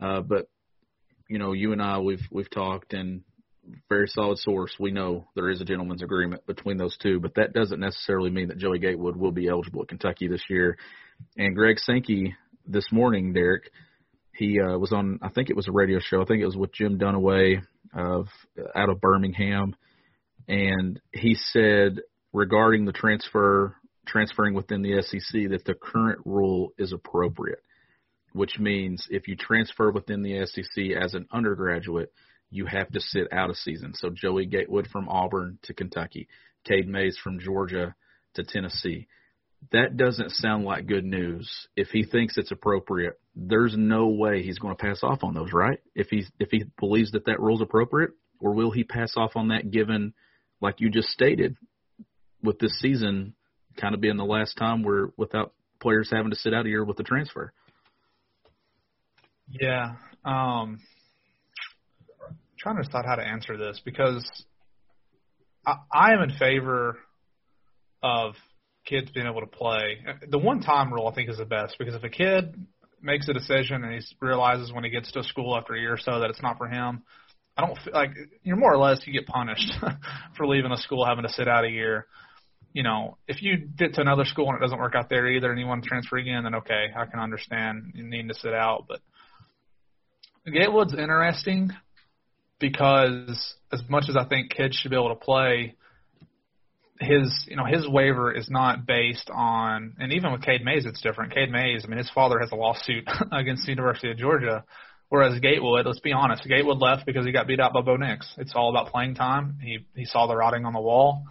Uh, 0.00 0.20
but 0.20 0.48
you 1.28 1.38
know, 1.38 1.52
you 1.52 1.72
and 1.72 1.82
I 1.82 1.98
we've 1.98 2.26
we've 2.30 2.50
talked 2.50 2.92
and 2.92 3.22
very 3.88 4.08
solid 4.08 4.38
source. 4.38 4.74
We 4.78 4.90
know 4.90 5.28
there 5.34 5.50
is 5.50 5.60
a 5.60 5.64
gentleman's 5.64 6.02
agreement 6.02 6.46
between 6.46 6.78
those 6.78 6.96
two, 6.96 7.20
but 7.20 7.34
that 7.34 7.52
doesn't 7.52 7.80
necessarily 7.80 8.30
mean 8.30 8.48
that 8.48 8.58
Joey 8.58 8.78
Gatewood 8.78 9.16
will 9.16 9.32
be 9.32 9.48
eligible 9.48 9.82
at 9.82 9.88
Kentucky 9.88 10.28
this 10.28 10.42
year. 10.48 10.78
And 11.36 11.54
Greg 11.54 11.78
Sankey 11.78 12.34
this 12.66 12.86
morning, 12.92 13.32
Derek, 13.32 13.70
he 14.34 14.60
uh, 14.60 14.78
was 14.78 14.92
on. 14.92 15.18
I 15.22 15.28
think 15.28 15.50
it 15.50 15.56
was 15.56 15.68
a 15.68 15.72
radio 15.72 15.98
show. 16.00 16.22
I 16.22 16.24
think 16.24 16.42
it 16.42 16.46
was 16.46 16.56
with 16.56 16.72
Jim 16.72 16.98
Dunaway 16.98 17.62
of 17.94 18.28
out 18.74 18.88
of 18.88 19.00
Birmingham, 19.00 19.74
and 20.46 21.00
he 21.12 21.34
said 21.34 22.00
regarding 22.32 22.84
the 22.84 22.92
transfer 22.92 23.74
transferring 24.08 24.54
within 24.54 24.82
the 24.82 25.02
SEC 25.02 25.50
that 25.50 25.64
the 25.64 25.74
current 25.74 26.20
rule 26.24 26.72
is 26.78 26.92
appropriate, 26.92 27.62
which 28.32 28.58
means 28.58 29.06
if 29.10 29.28
you 29.28 29.36
transfer 29.36 29.90
within 29.90 30.22
the 30.22 30.44
SEC 30.46 30.96
as 31.00 31.14
an 31.14 31.26
undergraduate, 31.32 32.12
you 32.50 32.66
have 32.66 32.88
to 32.88 33.00
sit 33.00 33.32
out 33.32 33.50
a 33.50 33.54
season. 33.54 33.92
So 33.94 34.10
Joey 34.10 34.46
Gatewood 34.46 34.88
from 34.88 35.08
Auburn 35.08 35.58
to 35.64 35.74
Kentucky, 35.74 36.28
Cade 36.64 36.88
Mays 36.88 37.18
from 37.22 37.38
Georgia 37.38 37.94
to 38.34 38.44
Tennessee. 38.44 39.06
That 39.72 39.96
doesn't 39.96 40.30
sound 40.30 40.64
like 40.64 40.86
good 40.86 41.04
news. 41.04 41.50
If 41.76 41.88
he 41.88 42.04
thinks 42.04 42.38
it's 42.38 42.52
appropriate, 42.52 43.14
there's 43.34 43.74
no 43.76 44.08
way 44.08 44.42
he's 44.42 44.58
going 44.58 44.74
to 44.74 44.82
pass 44.82 45.00
off 45.02 45.24
on 45.24 45.34
those, 45.34 45.52
right? 45.52 45.80
If 45.94 46.08
he 46.08 46.24
if 46.38 46.50
he 46.50 46.64
believes 46.78 47.10
that 47.12 47.26
that 47.26 47.40
rule's 47.40 47.60
appropriate, 47.60 48.10
or 48.40 48.54
will 48.54 48.70
he 48.70 48.84
pass 48.84 49.14
off 49.16 49.32
on 49.34 49.48
that 49.48 49.70
given, 49.70 50.14
like 50.60 50.80
you 50.80 50.90
just 50.90 51.08
stated, 51.08 51.56
with 52.42 52.60
this 52.60 52.78
season 52.78 53.34
kind 53.80 53.94
of 53.94 54.00
being 54.00 54.16
the 54.16 54.24
last 54.24 54.56
time 54.56 54.82
we're 54.82 55.08
without 55.16 55.52
players 55.80 56.08
having 56.12 56.30
to 56.30 56.36
sit 56.36 56.52
out 56.52 56.66
a 56.66 56.68
year 56.68 56.84
with 56.84 56.96
the 56.96 57.02
transfer. 57.02 57.52
Yeah. 59.48 59.94
Um, 60.24 60.80
trying 62.58 62.76
to 62.76 62.82
decide 62.82 63.04
how 63.06 63.14
to 63.14 63.22
answer 63.22 63.56
this 63.56 63.80
because 63.84 64.28
I, 65.66 65.76
I 65.92 66.12
am 66.12 66.22
in 66.22 66.36
favor 66.38 66.98
of 68.02 68.34
kids 68.84 69.10
being 69.12 69.26
able 69.26 69.40
to 69.40 69.46
play. 69.46 69.98
The 70.28 70.38
one 70.38 70.60
time 70.60 70.92
rule 70.92 71.08
I 71.08 71.14
think 71.14 71.30
is 71.30 71.38
the 71.38 71.44
best 71.44 71.76
because 71.78 71.94
if 71.94 72.02
a 72.02 72.08
kid 72.08 72.54
makes 73.00 73.28
a 73.28 73.32
decision 73.32 73.84
and 73.84 73.92
he 73.94 74.00
realizes 74.20 74.72
when 74.72 74.84
he 74.84 74.90
gets 74.90 75.12
to 75.12 75.22
school 75.22 75.56
after 75.56 75.74
a 75.74 75.80
year 75.80 75.94
or 75.94 75.98
so 75.98 76.20
that 76.20 76.30
it's 76.30 76.42
not 76.42 76.58
for 76.58 76.68
him, 76.68 77.02
I 77.56 77.66
don't 77.66 77.78
feel 77.78 77.92
like 77.92 78.10
you're 78.42 78.56
more 78.56 78.72
or 78.72 78.78
less 78.78 79.00
you 79.04 79.12
get 79.12 79.26
punished 79.26 79.72
for 80.36 80.46
leaving 80.46 80.72
a 80.72 80.76
school 80.76 81.04
having 81.04 81.24
to 81.24 81.32
sit 81.32 81.48
out 81.48 81.64
a 81.64 81.70
year 81.70 82.06
you 82.72 82.82
know, 82.82 83.16
if 83.26 83.42
you 83.42 83.56
get 83.56 83.94
to 83.94 84.00
another 84.00 84.24
school 84.24 84.48
and 84.48 84.56
it 84.56 84.60
doesn't 84.60 84.78
work 84.78 84.94
out 84.94 85.08
there 85.08 85.26
either, 85.28 85.50
and 85.50 85.58
you 85.58 85.66
want 85.66 85.82
to 85.82 85.88
transfer 85.88 86.16
again, 86.16 86.44
then 86.44 86.56
okay, 86.56 86.86
I 86.96 87.06
can 87.06 87.18
understand 87.18 87.92
you 87.94 88.04
needing 88.04 88.28
to 88.28 88.34
sit 88.34 88.54
out. 88.54 88.84
But 88.88 89.00
Gatewood's 90.44 90.94
interesting 90.94 91.70
because 92.60 93.54
as 93.72 93.82
much 93.88 94.04
as 94.08 94.16
I 94.16 94.24
think 94.26 94.50
kids 94.50 94.76
should 94.76 94.90
be 94.90 94.96
able 94.96 95.10
to 95.10 95.14
play, 95.14 95.76
his 97.00 97.46
you 97.48 97.56
know 97.56 97.64
his 97.64 97.88
waiver 97.88 98.32
is 98.32 98.50
not 98.50 98.84
based 98.86 99.30
on, 99.32 99.94
and 99.98 100.12
even 100.12 100.32
with 100.32 100.42
Cade 100.42 100.64
Mays, 100.64 100.84
it's 100.84 101.00
different. 101.00 101.32
Cade 101.32 101.50
Mays, 101.50 101.82
I 101.84 101.88
mean, 101.88 101.98
his 101.98 102.10
father 102.10 102.38
has 102.40 102.50
a 102.52 102.56
lawsuit 102.56 103.08
against 103.32 103.64
the 103.64 103.72
University 103.72 104.10
of 104.10 104.18
Georgia. 104.18 104.64
Whereas 105.10 105.40
Gatewood, 105.40 105.86
let's 105.86 106.00
be 106.00 106.12
honest, 106.12 106.46
Gatewood 106.46 106.78
left 106.78 107.06
because 107.06 107.24
he 107.24 107.32
got 107.32 107.46
beat 107.46 107.60
out 107.60 107.72
by 107.72 107.80
Bo 107.80 107.96
Nix. 107.96 108.30
It's 108.36 108.52
all 108.54 108.68
about 108.68 108.92
playing 108.92 109.14
time. 109.14 109.58
He 109.62 109.86
he 109.94 110.04
saw 110.04 110.26
the 110.26 110.36
writing 110.36 110.66
on 110.66 110.74
the 110.74 110.80
wall 110.80 111.24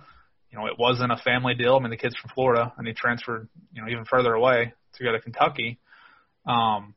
you 0.51 0.57
know, 0.57 0.67
it 0.67 0.73
wasn't 0.77 1.11
a 1.11 1.17
family 1.17 1.53
deal. 1.55 1.75
I 1.75 1.79
mean, 1.79 1.89
the 1.89 1.97
kid's 1.97 2.15
from 2.15 2.31
Florida, 2.33 2.73
and 2.77 2.87
he 2.87 2.93
transferred, 2.93 3.47
you 3.73 3.81
know, 3.81 3.89
even 3.89 4.05
further 4.05 4.33
away 4.33 4.73
to 4.95 5.03
go 5.03 5.11
to 5.11 5.19
Kentucky. 5.19 5.79
Um, 6.45 6.95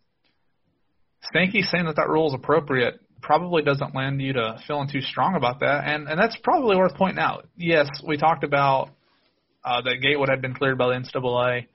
Sankey 1.33 1.63
saying 1.63 1.87
that 1.87 1.97
that 1.97 2.09
rule 2.09 2.29
is 2.29 2.35
appropriate 2.35 3.01
probably 3.23 3.63
doesn't 3.63 3.95
lend 3.95 4.21
you 4.21 4.33
to 4.33 4.59
feeling 4.67 4.89
too 4.89 5.01
strong 5.01 5.35
about 5.35 5.61
that, 5.61 5.87
and 5.87 6.09
and 6.09 6.19
that's 6.19 6.37
probably 6.43 6.77
worth 6.77 6.95
pointing 6.95 7.19
out. 7.19 7.47
Yes, 7.57 7.89
we 8.07 8.17
talked 8.17 8.45
about 8.45 8.91
uh, 9.65 9.83
that 9.83 10.01
Gatewood 10.01 10.29
had 10.29 10.41
been 10.41 10.55
cleared 10.55 10.79
by 10.79 10.89
the 10.89 10.95
NCAA. 10.95 11.67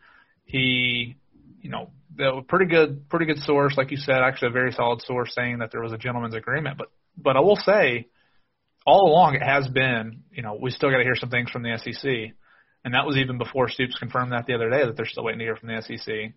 He, 0.46 1.16
you 1.62 1.70
know, 1.70 1.90
the 2.16 2.42
pretty 2.48 2.66
good, 2.66 3.10
pretty 3.10 3.26
good 3.26 3.40
source, 3.40 3.76
like 3.78 3.92
you 3.92 3.98
said, 3.98 4.18
actually 4.18 4.50
a 4.50 4.52
very 4.52 4.72
solid 4.72 5.02
source 5.02 5.34
saying 5.34 5.60
that 5.60 5.72
there 5.72 5.82
was 5.82 5.92
a 5.92 5.98
gentleman's 5.98 6.36
agreement. 6.36 6.78
But 6.78 6.88
but 7.18 7.38
I 7.38 7.42
will 7.42 7.56
say 7.58 8.08
all 8.86 9.10
along 9.10 9.36
it 9.36 9.42
has 9.42 9.68
been, 9.68 10.24
you 10.32 10.44
know, 10.44 10.58
we 10.62 10.70
still 10.70 10.92
got 10.92 10.98
to 10.98 11.04
hear 11.04 11.16
some 11.16 11.30
things 11.30 11.50
from 11.50 11.64
the 11.64 11.78
SEC, 11.78 12.34
and 12.84 12.94
that 12.94 13.06
was 13.06 13.18
even 13.18 13.38
before 13.38 13.68
Stoops 13.68 13.98
confirmed 13.98 14.32
that 14.32 14.46
the 14.46 14.54
other 14.54 14.70
day 14.70 14.86
that 14.86 14.96
they're 14.96 15.08
still 15.08 15.24
waiting 15.24 15.40
to 15.40 15.46
hear 15.46 15.56
from 15.56 15.70
the 15.70 15.82
SEC. 15.82 16.34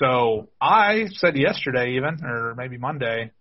So 0.00 0.48
I 0.60 1.06
said 1.12 1.36
yesterday, 1.36 1.96
even 1.96 2.22
or 2.24 2.54
maybe 2.54 2.76
Monday, 2.76 3.32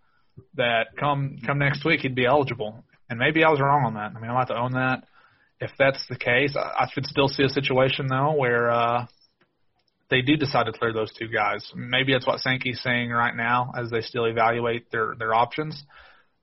that 0.55 0.87
come 0.97 1.37
come 1.45 1.59
next 1.59 1.83
week 1.83 1.99
he'd 2.01 2.15
be 2.15 2.25
eligible, 2.25 2.83
and 3.09 3.19
maybe 3.19 3.43
I 3.43 3.49
was 3.49 3.59
wrong 3.59 3.83
on 3.85 3.95
that. 3.95 4.13
I 4.15 4.19
mean, 4.19 4.31
I'll 4.31 4.37
have 4.37 4.47
to 4.47 4.57
own 4.57 4.71
that. 4.73 5.03
If 5.59 5.71
that's 5.77 6.03
the 6.09 6.17
case, 6.17 6.55
I, 6.55 6.85
I 6.85 6.87
could 6.93 7.05
still 7.05 7.27
see 7.27 7.43
a 7.43 7.49
situation 7.49 8.07
though 8.07 8.33
where 8.37 8.71
uh, 8.71 9.05
they 10.09 10.21
do 10.21 10.37
decide 10.37 10.65
to 10.65 10.71
clear 10.71 10.93
those 10.93 11.11
two 11.13 11.27
guys. 11.27 11.69
Maybe 11.75 12.13
that's 12.13 12.25
what 12.25 12.39
Sankey's 12.39 12.81
saying 12.81 13.09
right 13.09 13.35
now 13.35 13.73
as 13.77 13.89
they 13.89 14.01
still 14.01 14.25
evaluate 14.25 14.89
their 14.91 15.15
their 15.19 15.33
options. 15.33 15.83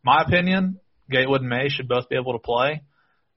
My 0.05 0.23
opinion, 0.23 0.79
Gatewood 1.11 1.41
and 1.41 1.51
May 1.51 1.69
should 1.69 1.89
both 1.89 2.09
be 2.09 2.17
able 2.17 2.33
to 2.33 2.39
play. 2.39 2.83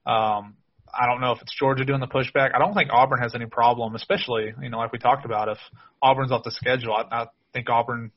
Um, 0.06 0.56
I 0.92 1.06
don't 1.06 1.20
know 1.20 1.32
if 1.32 1.40
it's 1.40 1.54
Georgia 1.56 1.84
doing 1.84 2.00
the 2.00 2.08
pushback. 2.08 2.54
I 2.54 2.58
don't 2.58 2.74
think 2.74 2.90
Auburn 2.92 3.20
has 3.22 3.34
any 3.34 3.46
problem, 3.46 3.94
especially 3.94 4.52
you 4.60 4.70
know 4.70 4.78
like 4.78 4.92
we 4.92 4.98
talked 4.98 5.24
about. 5.24 5.48
If 5.48 5.58
Auburn's 6.02 6.32
off 6.32 6.42
the 6.44 6.50
schedule, 6.50 6.94
I, 6.94 7.22
I 7.22 7.26
think 7.54 7.68
Auburn 7.68 8.10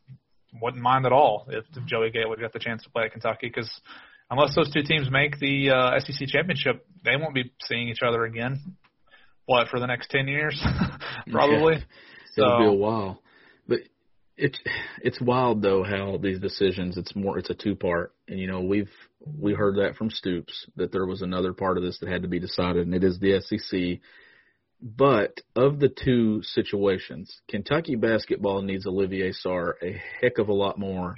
wouldn't 0.62 0.81
mind 0.81 1.05
at 1.05 1.12
all 1.12 1.48
if, 1.50 1.65
if 1.75 1.86
Joey 1.86 2.12
Gatewood 2.12 2.39
got 2.39 2.53
the 2.53 2.60
chance 2.60 2.83
to 2.83 2.89
play 2.89 3.05
at 3.05 3.12
Kentucky 3.12 3.48
because 3.48 3.69
unless 4.29 4.55
those 4.55 4.72
two 4.72 4.83
teams 4.83 5.10
make 5.12 5.39
the 5.39 5.72
uh, 5.72 6.00
SEC 6.00 6.27
championship, 6.27 6.86
they 7.03 7.15
won't 7.15 7.33
be 7.33 7.51
seeing 7.63 7.89
each 7.89 8.01
other 8.05 8.24
again. 8.24 8.75
What 9.45 9.67
for 9.67 9.79
the 9.79 9.88
next 9.88 10.10
ten 10.10 10.27
years, 10.27 10.60
probably. 11.31 11.75
Yeah. 11.75 11.81
It'll 12.38 12.57
so, 12.57 12.60
be 12.60 12.65
a 12.65 12.72
while. 12.72 13.22
But 13.67 13.79
it's 14.38 14.60
it's 15.02 15.22
wild 15.22 15.62
though 15.62 15.84
how 15.84 16.18
these 16.18 16.40
decisions. 16.40 16.98
It's 16.98 17.16
more. 17.16 17.38
It's 17.38 17.50
a 17.50 17.56
two 17.56 17.75
part, 17.75 18.13
and 18.28 18.40
you 18.40 18.48
know 18.48 18.62
we've 18.62 18.92
we 19.25 19.54
heard 19.54 19.78
that 19.78 19.96
from 19.96 20.10
Stoops 20.10 20.66
that 20.75 20.92
there 20.92 21.06
was 21.06 21.22
another 21.22 21.54
part 21.54 21.78
of 21.78 21.84
this 21.84 22.00
that 22.00 22.10
had 22.10 22.24
to 22.24 22.28
be 22.28 22.40
decided, 22.40 22.86
and 22.86 22.96
it 22.96 23.04
is 23.04 23.20
the 23.20 23.40
SEC. 23.42 24.00
But 24.82 25.40
of 25.56 25.80
the 25.80 25.88
two 25.88 26.42
situations, 26.44 27.42
Kentucky 27.48 27.96
basketball 27.96 28.62
needs 28.62 28.86
Olivier 28.86 29.32
Sarr 29.32 29.74
a 29.82 30.02
heck 30.22 30.40
of 30.40 30.50
a 30.50 30.54
lot 30.54 30.78
more 30.78 31.16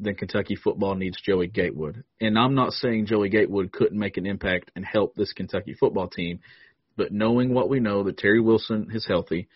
than 0.00 0.16
Kentucky 0.16 0.56
football 0.56 0.96
needs 0.96 1.20
Joey 1.24 1.46
Gatewood. 1.46 2.02
And 2.20 2.36
I'm 2.36 2.56
not 2.56 2.72
saying 2.72 3.06
Joey 3.06 3.28
Gatewood 3.28 3.70
couldn't 3.70 3.98
make 3.98 4.16
an 4.16 4.26
impact 4.26 4.72
and 4.74 4.84
help 4.84 5.14
this 5.14 5.32
Kentucky 5.32 5.74
football 5.74 6.08
team, 6.08 6.40
but 6.96 7.12
knowing 7.12 7.54
what 7.54 7.68
we 7.68 7.78
know 7.78 8.02
that 8.02 8.18
Terry 8.18 8.40
Wilson 8.40 8.88
is 8.92 9.06
healthy, 9.06 9.46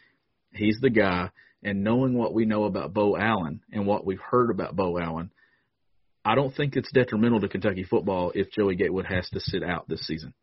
he's 0.53 0.79
the 0.81 0.91
guy, 0.91 1.31
and 1.63 1.83
knowing 1.83 2.15
what 2.15 2.35
we 2.35 2.45
know 2.45 2.65
about 2.65 2.93
Beau 2.93 3.17
Allen 3.17 3.61
and 3.73 3.87
what 3.87 4.07
we've 4.07 4.21
heard 4.21 4.51
about 4.51 4.77
Beau 4.77 4.99
Allen, 4.99 5.31
I 6.25 6.35
don't 6.35 6.55
think 6.55 6.77
it's 6.77 6.93
detrimental 6.93 7.41
to 7.41 7.49
Kentucky 7.49 7.85
football 7.85 8.33
if 8.35 8.51
Joey 8.51 8.77
Gatewood 8.77 9.07
has 9.07 9.29
to 9.31 9.41
sit 9.41 9.63
out 9.63 9.89
this 9.89 10.07
season. 10.07 10.35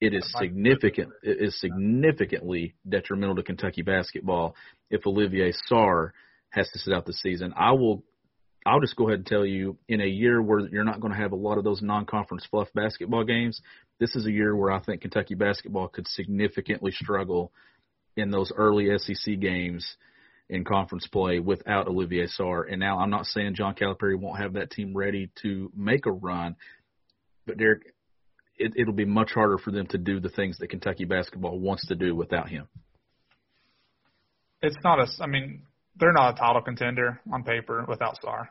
It 0.00 0.14
is 0.14 0.26
significant. 0.38 1.10
It 1.22 1.42
is 1.42 1.60
significantly 1.60 2.74
detrimental 2.88 3.36
to 3.36 3.42
Kentucky 3.42 3.82
basketball 3.82 4.54
if 4.90 5.06
Olivier 5.06 5.52
Sarr 5.70 6.12
has 6.48 6.68
to 6.70 6.78
sit 6.78 6.94
out 6.94 7.04
the 7.04 7.12
season. 7.12 7.52
I 7.56 7.72
will. 7.72 8.02
I'll 8.64 8.80
just 8.80 8.96
go 8.96 9.08
ahead 9.08 9.20
and 9.20 9.26
tell 9.26 9.44
you, 9.44 9.78
in 9.88 10.00
a 10.02 10.06
year 10.06 10.40
where 10.40 10.60
you're 10.60 10.84
not 10.84 11.00
going 11.00 11.12
to 11.14 11.18
have 11.18 11.32
a 11.32 11.36
lot 11.36 11.56
of 11.56 11.64
those 11.64 11.80
non-conference 11.80 12.46
fluff 12.50 12.68
basketball 12.74 13.24
games, 13.24 13.60
this 13.98 14.14
is 14.14 14.26
a 14.26 14.30
year 14.30 14.54
where 14.54 14.70
I 14.70 14.80
think 14.80 15.00
Kentucky 15.00 15.34
basketball 15.34 15.88
could 15.88 16.06
significantly 16.08 16.92
struggle 16.92 17.52
in 18.16 18.30
those 18.30 18.52
early 18.54 18.88
SEC 18.98 19.40
games 19.40 19.96
in 20.50 20.64
conference 20.64 21.06
play 21.06 21.38
without 21.38 21.86
Olivier 21.86 22.26
Sarr. 22.26 22.64
And 22.70 22.80
now 22.80 22.98
I'm 22.98 23.10
not 23.10 23.26
saying 23.26 23.54
John 23.54 23.74
Calipari 23.74 24.18
won't 24.18 24.38
have 24.38 24.54
that 24.54 24.70
team 24.70 24.96
ready 24.96 25.30
to 25.42 25.70
make 25.74 26.06
a 26.06 26.12
run, 26.12 26.56
but 27.46 27.56
Derek, 27.56 27.82
it, 28.58 28.72
it'll 28.76 28.92
be 28.92 29.04
much 29.04 29.30
harder 29.32 29.58
for 29.58 29.70
them 29.70 29.86
to 29.88 29.98
do 29.98 30.20
the 30.20 30.28
things 30.28 30.58
that 30.58 30.68
Kentucky 30.68 31.04
basketball 31.04 31.58
wants 31.58 31.86
to 31.86 31.94
do 31.94 32.14
without 32.14 32.48
him. 32.48 32.68
It's 34.60 34.76
not 34.84 35.00
a. 35.00 35.06
I 35.22 35.26
mean, 35.26 35.62
they're 35.96 36.12
not 36.12 36.34
a 36.34 36.38
title 36.38 36.60
contender 36.60 37.20
on 37.32 37.44
paper 37.44 37.86
without 37.88 38.18
Sarr. 38.22 38.48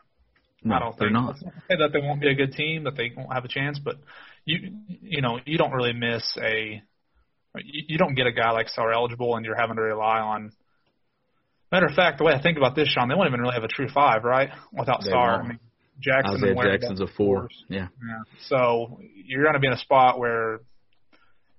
No, 0.64 0.76
I 0.76 0.80
don't 0.80 0.98
they're 0.98 1.10
think 1.10 1.14
not. 1.14 1.36
that 1.70 1.92
they 1.94 2.00
won't 2.00 2.20
be 2.20 2.30
a 2.30 2.36
good 2.36 2.54
team, 2.54 2.86
that 2.86 2.98
they 2.98 3.12
won't 3.16 3.32
have 3.32 3.46
a 3.46 3.48
chance, 3.48 3.80
but 3.80 3.98
you 4.46 4.72
you 4.88 5.22
know 5.22 5.40
you 5.46 5.58
don't 5.58 5.72
really 5.72 5.94
miss 5.94 6.36
a 6.42 6.82
you, 7.58 7.84
you 7.90 7.98
don't 7.98 8.16
get 8.16 8.28
a 8.28 8.32
guy 8.32 8.52
like 8.52 8.68
Sarr 8.76 8.94
eligible, 8.94 9.36
and 9.36 9.46
you're 9.46 9.56
having 9.56 9.76
to 9.76 9.82
rely 9.82 10.20
on. 10.20 10.52
Matter 11.72 11.86
of 11.86 11.94
fact, 11.94 12.18
the 12.18 12.24
way 12.24 12.34
I 12.34 12.42
think 12.42 12.58
about 12.58 12.76
this, 12.76 12.90
Sean, 12.90 13.10
they 13.10 13.16
won't 13.16 13.30
even 13.30 13.42
really 13.42 13.54
have 13.54 13.64
a 13.64 13.68
true 13.68 13.88
five, 13.94 14.24
right? 14.24 14.50
Without 14.74 15.04
They 15.04 15.12
won't. 15.12 15.44
I 15.44 15.48
mean, 15.48 15.60
Jackson 16.00 16.36
Isaiah 16.36 16.52
and 16.52 16.62
Jackson's 16.62 17.02
a 17.02 17.08
four. 17.08 17.50
Yeah. 17.68 17.88
Yeah. 18.06 18.22
So 18.48 19.00
you're 19.14 19.44
going 19.44 19.54
to 19.54 19.60
be 19.60 19.68
in 19.68 19.74
a 19.74 19.78
spot 19.78 20.18
where 20.18 20.62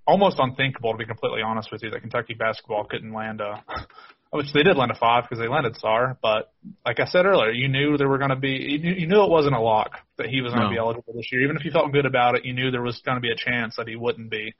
almost 0.05 0.37
unthinkable, 0.39 0.91
to 0.91 0.97
be 0.97 1.05
completely 1.05 1.41
honest 1.41 1.71
with 1.71 1.83
you, 1.83 1.91
that 1.91 2.01
Kentucky 2.01 2.33
basketball 2.33 2.85
couldn't 2.85 3.13
land 3.13 3.39
a, 3.39 3.63
which 4.31 4.51
they 4.53 4.63
did 4.63 4.75
land 4.75 4.91
a 4.91 4.95
five 4.95 5.23
because 5.23 5.39
they 5.39 5.47
landed 5.47 5.75
Sarr. 5.81 6.17
But 6.21 6.51
like 6.85 6.99
I 6.99 7.05
said 7.05 7.25
earlier, 7.25 7.51
you 7.51 7.67
knew 7.67 7.97
there 7.97 8.09
were 8.09 8.17
going 8.17 8.31
to 8.31 8.35
be, 8.35 8.49
you 8.49 8.79
knew, 8.79 8.93
you 8.93 9.07
knew 9.07 9.23
it 9.23 9.29
wasn't 9.29 9.55
a 9.55 9.61
lock 9.61 9.91
that 10.17 10.27
he 10.27 10.41
was 10.41 10.53
going 10.53 10.63
to 10.63 10.69
No. 10.69 10.73
be 10.73 10.79
eligible 10.79 11.13
this 11.13 11.31
year. 11.31 11.43
Even 11.43 11.55
if 11.55 11.63
you 11.63 11.71
felt 11.71 11.91
good 11.91 12.05
about 12.05 12.35
it, 12.35 12.45
you 12.45 12.53
knew 12.53 12.71
there 12.71 12.81
was 12.81 13.01
going 13.05 13.15
to 13.17 13.21
be 13.21 13.31
a 13.31 13.35
chance 13.35 13.75
that 13.77 13.87
he 13.87 13.95
wouldn't 13.95 14.29
be. 14.29 14.53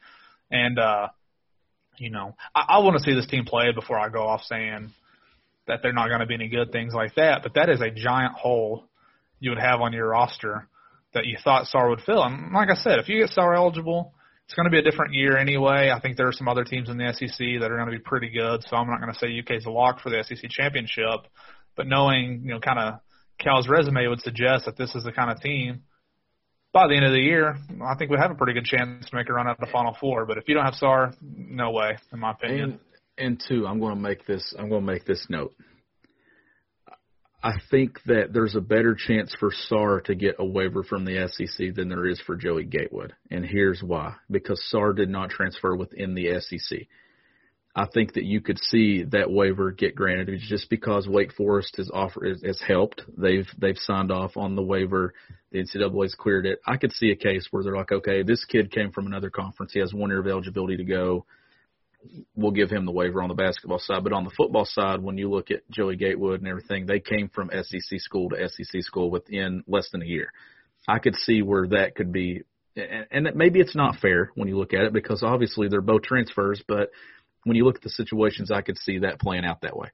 And, 0.51 0.77
uh, 0.77 1.07
you 1.97 2.09
know, 2.11 2.35
I, 2.55 2.65
I 2.69 2.77
want 2.79 2.97
to 2.97 3.03
see 3.03 3.15
this 3.15 3.27
team 3.27 3.45
play 3.45 3.71
before 3.73 3.99
I 3.99 4.09
go 4.09 4.27
off 4.27 4.43
saying 4.43 4.93
that 5.67 5.79
they're 5.81 5.93
not 5.93 6.07
going 6.07 6.19
to 6.19 6.25
be 6.25 6.33
any 6.33 6.47
good 6.47 6.71
things 6.71 6.93
like 6.93 7.15
that. 7.15 7.43
But 7.43 7.53
that 7.55 7.69
is 7.69 7.81
a 7.81 7.91
giant 7.91 8.33
hole 8.33 8.85
you 9.39 9.51
would 9.51 9.59
have 9.59 9.81
on 9.81 9.93
your 9.93 10.09
roster 10.09 10.67
that 11.13 11.25
you 11.25 11.37
thought 11.43 11.67
Sarr 11.73 11.89
would 11.89 12.01
fill. 12.01 12.23
And 12.23 12.53
like 12.53 12.69
I 12.69 12.75
said, 12.75 12.99
if 12.99 13.09
you 13.09 13.19
get 13.19 13.35
Sarr 13.35 13.55
eligible, 13.55 14.13
it's 14.45 14.55
going 14.55 14.65
to 14.65 14.71
be 14.71 14.79
a 14.79 14.89
different 14.89 15.13
year 15.13 15.37
anyway. 15.37 15.91
I 15.95 15.99
think 15.99 16.17
there 16.17 16.27
are 16.27 16.33
some 16.33 16.47
other 16.47 16.63
teams 16.63 16.89
in 16.89 16.97
the 16.97 17.13
SEC 17.13 17.37
that 17.37 17.71
are 17.71 17.77
going 17.77 17.89
to 17.89 17.97
be 17.97 18.03
pretty 18.03 18.29
good. 18.29 18.63
So 18.67 18.75
I'm 18.75 18.87
not 18.87 18.99
going 18.99 19.13
to 19.13 19.19
say 19.19 19.39
UK's 19.39 19.65
a 19.65 19.69
lock 19.69 20.01
for 20.01 20.09
the 20.09 20.23
SEC 20.23 20.49
championship, 20.49 21.27
but 21.75 21.87
knowing 21.87 22.41
you 22.43 22.51
know 22.51 22.59
kind 22.59 22.79
of 22.79 22.99
Cal's 23.39 23.67
resume 23.67 24.07
would 24.07 24.21
suggest 24.21 24.65
that 24.65 24.77
this 24.77 24.93
is 24.95 25.03
the 25.03 25.11
kind 25.11 25.31
of 25.31 25.41
team. 25.41 25.83
By 26.73 26.87
the 26.87 26.95
end 26.95 27.05
of 27.05 27.11
the 27.11 27.19
year, 27.19 27.57
I 27.83 27.95
think 27.95 28.11
we 28.11 28.17
have 28.17 28.31
a 28.31 28.35
pretty 28.35 28.53
good 28.53 28.65
chance 28.65 29.09
to 29.09 29.15
make 29.15 29.29
a 29.29 29.33
run 29.33 29.47
at 29.47 29.59
the 29.59 29.67
Final 29.67 29.95
Four. 29.99 30.25
But 30.25 30.37
if 30.37 30.47
you 30.47 30.55
don't 30.55 30.63
have 30.63 30.75
Sarr, 30.75 31.15
no 31.21 31.71
way, 31.71 31.97
in 32.13 32.19
my 32.19 32.31
opinion. 32.31 32.71
And 32.71 32.79
and 33.17 33.41
two, 33.47 33.67
I'm 33.67 33.79
going 33.79 33.95
to 33.95 34.01
make 34.01 34.25
this. 34.25 34.53
I'm 34.57 34.69
going 34.69 34.85
to 34.85 34.91
make 34.91 35.05
this 35.05 35.25
note. 35.29 35.53
I 37.43 37.53
think 37.71 37.99
that 38.05 38.33
there's 38.33 38.55
a 38.55 38.61
better 38.61 38.95
chance 38.95 39.35
for 39.39 39.51
Sarr 39.69 40.03
to 40.03 40.13
get 40.13 40.35
a 40.37 40.45
waiver 40.45 40.83
from 40.83 41.05
the 41.05 41.27
SEC 41.27 41.73
than 41.73 41.89
there 41.89 42.05
is 42.05 42.21
for 42.21 42.35
Joey 42.35 42.65
Gatewood, 42.65 43.13
and 43.31 43.43
here's 43.43 43.81
why: 43.81 44.15
because 44.29 44.61
Sarr 44.71 44.95
did 44.95 45.09
not 45.09 45.31
transfer 45.31 45.75
within 45.75 46.13
the 46.13 46.39
SEC. 46.39 46.87
I 47.73 47.87
think 47.93 48.13
that 48.13 48.25
you 48.25 48.41
could 48.41 48.59
see 48.59 49.03
that 49.11 49.31
waiver 49.31 49.71
get 49.71 49.95
granted 49.95 50.41
just 50.41 50.69
because 50.69 51.07
Wake 51.07 51.33
Forest 51.33 51.77
has 51.77 51.89
offer 51.93 52.25
has, 52.25 52.43
has 52.43 52.61
helped. 52.61 53.01
They've 53.17 53.47
they've 53.57 53.77
signed 53.77 54.11
off 54.11 54.35
on 54.35 54.55
the 54.55 54.61
waiver. 54.61 55.13
The 55.51 55.59
NCAA's 55.59 56.15
cleared 56.15 56.45
it. 56.45 56.59
I 56.67 56.77
could 56.77 56.91
see 56.91 57.11
a 57.11 57.15
case 57.15 57.47
where 57.49 57.63
they're 57.63 57.75
like, 57.75 57.91
okay, 57.91 58.23
this 58.23 58.43
kid 58.45 58.71
came 58.71 58.91
from 58.91 59.07
another 59.07 59.29
conference. 59.29 59.71
He 59.73 59.79
has 59.79 59.93
one 59.93 60.09
year 60.09 60.19
of 60.19 60.27
eligibility 60.27 60.77
to 60.77 60.83
go 60.83 61.25
we'll 62.35 62.51
give 62.51 62.69
him 62.69 62.85
the 62.85 62.91
waiver 62.91 63.21
on 63.21 63.29
the 63.29 63.35
basketball 63.35 63.79
side. 63.79 64.03
But 64.03 64.13
on 64.13 64.23
the 64.23 64.31
football 64.31 64.65
side, 64.65 65.01
when 65.01 65.17
you 65.17 65.29
look 65.29 65.51
at 65.51 65.69
Joey 65.69 65.95
Gatewood 65.95 66.39
and 66.39 66.47
everything, 66.47 66.85
they 66.85 66.99
came 66.99 67.29
from 67.29 67.49
SEC 67.51 67.99
school 67.99 68.29
to 68.29 68.49
SEC 68.49 68.81
school 68.81 69.11
within 69.11 69.63
less 69.67 69.89
than 69.91 70.01
a 70.01 70.05
year. 70.05 70.31
I 70.87 70.99
could 70.99 71.15
see 71.15 71.41
where 71.41 71.67
that 71.67 71.95
could 71.95 72.11
be, 72.11 72.43
and, 72.75 73.29
maybe 73.35 73.59
it's 73.59 73.75
not 73.75 73.97
fair 73.97 74.31
when 74.35 74.47
you 74.47 74.57
look 74.57 74.73
at 74.73 74.81
it 74.81 74.93
because 74.93 75.23
obviously 75.23 75.67
they're 75.67 75.81
both 75.81 76.03
transfers. 76.03 76.63
But 76.67 76.89
when 77.43 77.55
you 77.55 77.65
look 77.65 77.75
at 77.75 77.83
the 77.83 77.89
situations, 77.89 78.51
I 78.51 78.61
could 78.61 78.77
see 78.77 78.99
that 78.99 79.19
playing 79.19 79.45
out 79.45 79.61
that 79.61 79.77
way. 79.77 79.89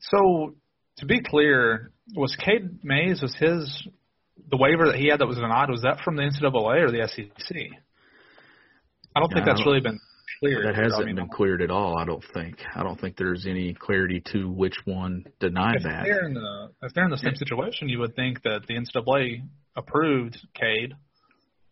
So 0.00 0.54
to 0.98 1.06
be 1.06 1.20
clear, 1.20 1.92
was 2.14 2.36
Cade 2.36 2.82
Mays 2.82 3.20
was 3.20 3.34
his 3.34 3.86
the 4.50 4.56
waiver 4.56 4.86
that 4.86 4.96
he 4.96 5.08
had 5.08 5.20
that 5.20 5.26
was 5.26 5.36
denied 5.36 5.68
was 5.68 5.82
that 5.82 6.00
from 6.04 6.16
the 6.16 6.22
NCAA 6.22 6.82
or 6.82 6.90
the 6.90 7.06
SEC? 7.08 7.56
I 9.18 9.20
don't 9.20 9.32
think 9.32 9.46
Yeah, 9.46 9.52
that's 9.52 9.58
don't- 9.64 9.66
really 9.66 9.80
been 9.80 9.98
cleared. 10.38 10.64
That 10.64 10.76
hasn't 10.76 11.02
I 11.02 11.06
mean, 11.06 11.16
been 11.16 11.28
cleared 11.28 11.60
at 11.60 11.70
all. 11.72 11.98
I 11.98 12.04
don't 12.04 12.22
think. 12.32 12.64
I 12.76 12.84
don't 12.84 13.00
think 13.00 13.16
there's 13.16 13.46
any 13.48 13.74
clarity 13.74 14.22
to 14.32 14.48
which 14.48 14.76
one 14.84 15.24
denied 15.40 15.76
If 15.78 15.82
that. 15.82 16.04
they're 16.04 16.24
in 16.24 16.34
the 16.34 16.68
if 16.82 16.92
they're 16.94 17.04
in 17.04 17.10
the 17.10 17.18
same 17.18 17.34
situation, 17.34 17.88
you 17.88 17.98
would 17.98 18.14
think 18.14 18.42
that 18.44 18.60
the 18.68 18.74
NCAA 18.76 19.42
approved 19.74 20.38
Cade, 20.54 20.94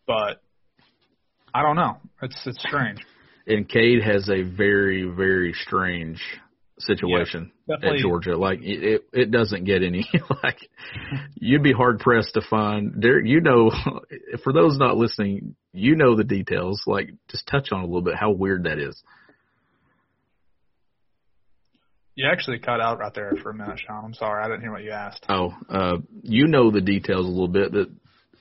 but 0.09 0.43
I 1.55 1.63
don't 1.63 1.77
know. 1.77 1.99
It's 2.21 2.45
it's 2.49 2.61
strange. 2.67 2.99
and 3.47 3.69
Cade 3.69 4.03
has 4.03 4.29
a 4.29 4.43
very 4.43 5.05
very 5.05 5.53
strange 5.53 6.21
situation 6.79 7.53
at. 7.71 7.97
Georgia. 7.99 8.37
Like 8.37 8.61
it, 8.63 9.05
it, 9.13 9.31
doesn't 9.31 9.65
get 9.65 9.83
any 9.83 10.09
like 10.43 10.69
you'd 11.35 11.63
be 11.63 11.73
hard 11.73 12.01
pressed 12.01 12.35
to 12.35 12.43
find. 12.43 13.01
Derek, 13.01 13.27
you 13.27 13.41
know, 13.41 13.71
for 14.45 14.53
those 14.53 14.79
not 14.79 14.97
listening, 14.97 15.57
you 15.73 15.97
know 15.97 16.17
the 16.17 16.25
details. 16.25 16.83
Like 16.87 17.11
just 17.31 17.47
touch 17.47 17.73
on 17.73 17.81
a 17.81 17.87
little 17.87 18.03
bit 18.03 18.15
how 18.15 18.31
weird 18.31 18.65
that 18.65 18.79
is. 18.79 19.03
You 22.15 22.27
actually 22.31 22.59
cut 22.59 22.81
out 22.81 22.99
right 22.99 23.13
there 23.13 23.33
for 23.43 23.51
a 23.51 23.55
minute, 23.55 23.79
Sean. 23.87 24.07
I'm 24.07 24.15
sorry, 24.15 24.43
I 24.43 24.49
didn't 24.49 24.63
hear 24.63 24.73
what 24.73 24.83
you 24.83 24.91
asked. 24.91 25.27
Oh, 25.29 25.53
uh, 25.69 25.97
you 26.23 26.47
know 26.47 26.71
the 26.71 26.81
details 26.81 27.27
a 27.27 27.29
little 27.29 27.47
bit 27.47 27.73
that 27.73 27.91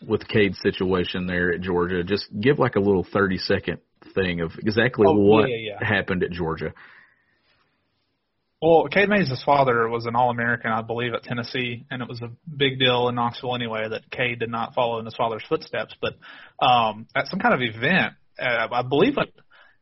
with 0.07 0.27
Cade's 0.27 0.59
situation 0.61 1.27
there 1.27 1.53
at 1.53 1.61
Georgia. 1.61 2.03
Just 2.03 2.27
give 2.39 2.57
like 2.57 2.75
a 2.75 2.79
little 2.79 3.05
thirty 3.11 3.37
second 3.37 3.79
thing 4.13 4.41
of 4.41 4.51
exactly 4.59 5.05
Oh, 5.07 5.15
what 5.15 5.49
yeah, 5.49 5.77
yeah. 5.79 5.87
happened 5.87 6.23
at 6.23 6.31
Georgia. 6.31 6.73
Well, 8.61 8.87
Cade 8.89 9.09
Mays' 9.09 9.43
father 9.45 9.89
was 9.89 10.05
an 10.05 10.15
All-American, 10.15 10.71
I 10.71 10.81
believe, 10.81 11.13
at 11.13 11.23
Tennessee, 11.23 11.85
and 11.91 12.01
it 12.01 12.07
was 12.07 12.21
a 12.21 12.31
big 12.49 12.79
deal 12.79 13.09
in 13.09 13.15
Knoxville 13.15 13.53
anyway 13.53 13.87
that 13.89 14.09
Cade 14.09 14.39
did 14.39 14.49
not 14.49 14.73
follow 14.73 14.97
in 14.99 15.05
his 15.05 15.15
father's 15.15 15.43
footsteps. 15.47 15.93
But 16.01 16.13
um, 16.65 17.05
at 17.15 17.27
some 17.27 17.39
kind 17.39 17.53
of 17.53 17.61
event, 17.61 18.13
uh, 18.39 18.67
I 18.71 18.81
believe 18.81 19.17
like 19.17 19.33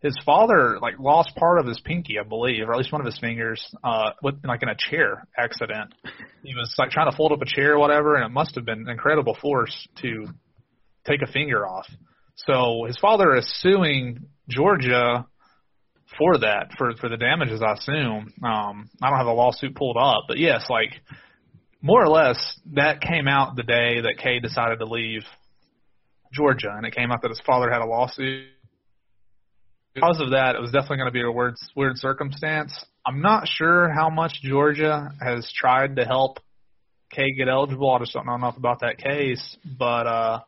his 0.02 0.18
father 0.26 0.80
like 0.82 1.00
lost 1.00 1.36
part 1.36 1.60
of 1.60 1.68
his 1.68 1.80
pinky, 1.80 2.18
I 2.20 2.28
believe, 2.28 2.68
or 2.68 2.74
at 2.74 2.78
least 2.78 2.92
one 2.92 3.00
of 3.00 3.06
his 3.06 3.18
fingers, 3.20 3.64
uh, 3.84 4.12
with 4.24 4.36
like 4.44 4.64
in 4.64 4.70
a 4.70 4.76
chair 4.76 5.28
accident. 5.38 5.94
He 6.44 6.56
was 6.56 6.74
like 6.78 6.90
trying 6.90 7.10
to 7.10 7.16
fold 7.16 7.32
up 7.32 7.42
a 7.42 7.46
chair 7.46 7.76
or 7.76 7.80
whatever, 7.80 8.16
and 8.16 8.26
it 8.26 8.34
must 8.34 8.56
have 8.56 8.66
been 8.66 8.82
an 8.82 8.90
incredible 8.90 9.38
force 9.40 9.88
to 10.02 10.28
take 11.06 11.22
a 11.22 11.32
finger 11.32 11.66
off. 11.66 11.88
So 12.36 12.86
his 12.88 12.98
father 12.98 13.36
is 13.36 13.46
suing 13.62 14.26
Georgia 14.50 15.28
for 16.18 16.38
that 16.40 16.72
for 16.78 16.94
for 17.00 17.10
the 17.10 17.18
damages 17.18 17.62
I 17.62 17.74
assume. 17.74 18.34
Um 18.44 18.90
I 19.02 19.10
don't 19.10 19.18
have 19.18 19.28
a 19.28 19.34
lawsuit 19.34 19.76
pulled 19.76 19.98
up, 19.98 20.26
but 20.28 20.38
yes, 20.38 20.66
like 20.70 20.92
more 21.82 22.04
or 22.04 22.10
less 22.10 22.60
that 22.74 23.02
came 23.02 23.28
out 23.28 23.56
the 23.56 23.64
day 23.64 24.02
that 24.02 24.18
Cade 24.22 24.42
decided 24.42 24.80
to 24.80 24.86
leave 24.86 25.24
Georgia 26.32 26.74
and 26.76 26.86
it 26.86 26.96
came 26.96 27.12
out 27.12 27.22
that 27.22 27.30
his 27.30 27.42
father 27.46 27.70
had 27.72 27.82
a 27.82 27.86
lawsuit. 27.86 28.48
Because 29.94 30.20
of 30.20 30.32
that, 30.32 30.56
it 30.56 30.62
was 30.62 30.72
definitely 30.72 30.98
going 30.98 31.10
to 31.10 31.12
be 31.12 31.22
a 31.22 31.32
weird 31.32 31.56
weird 31.76 31.98
circumstance. 31.98 32.74
I'm 33.06 33.22
not 33.22 33.48
sure 33.48 33.90
how 33.90 34.10
much 34.10 34.40
Georgia 34.42 35.12
has 35.22 35.52
tried 35.56 35.98
to 35.98 36.06
help 36.06 36.40
Cade 37.12 37.38
get 37.38 37.48
eligible. 37.48 37.92
I 37.92 38.00
just 38.00 38.14
don't 38.14 38.26
know 38.26 38.36
enough 38.36 38.58
about 38.58 38.80
that 38.80 38.98
case, 38.98 39.58
but 39.78 40.08
uh 40.08 40.40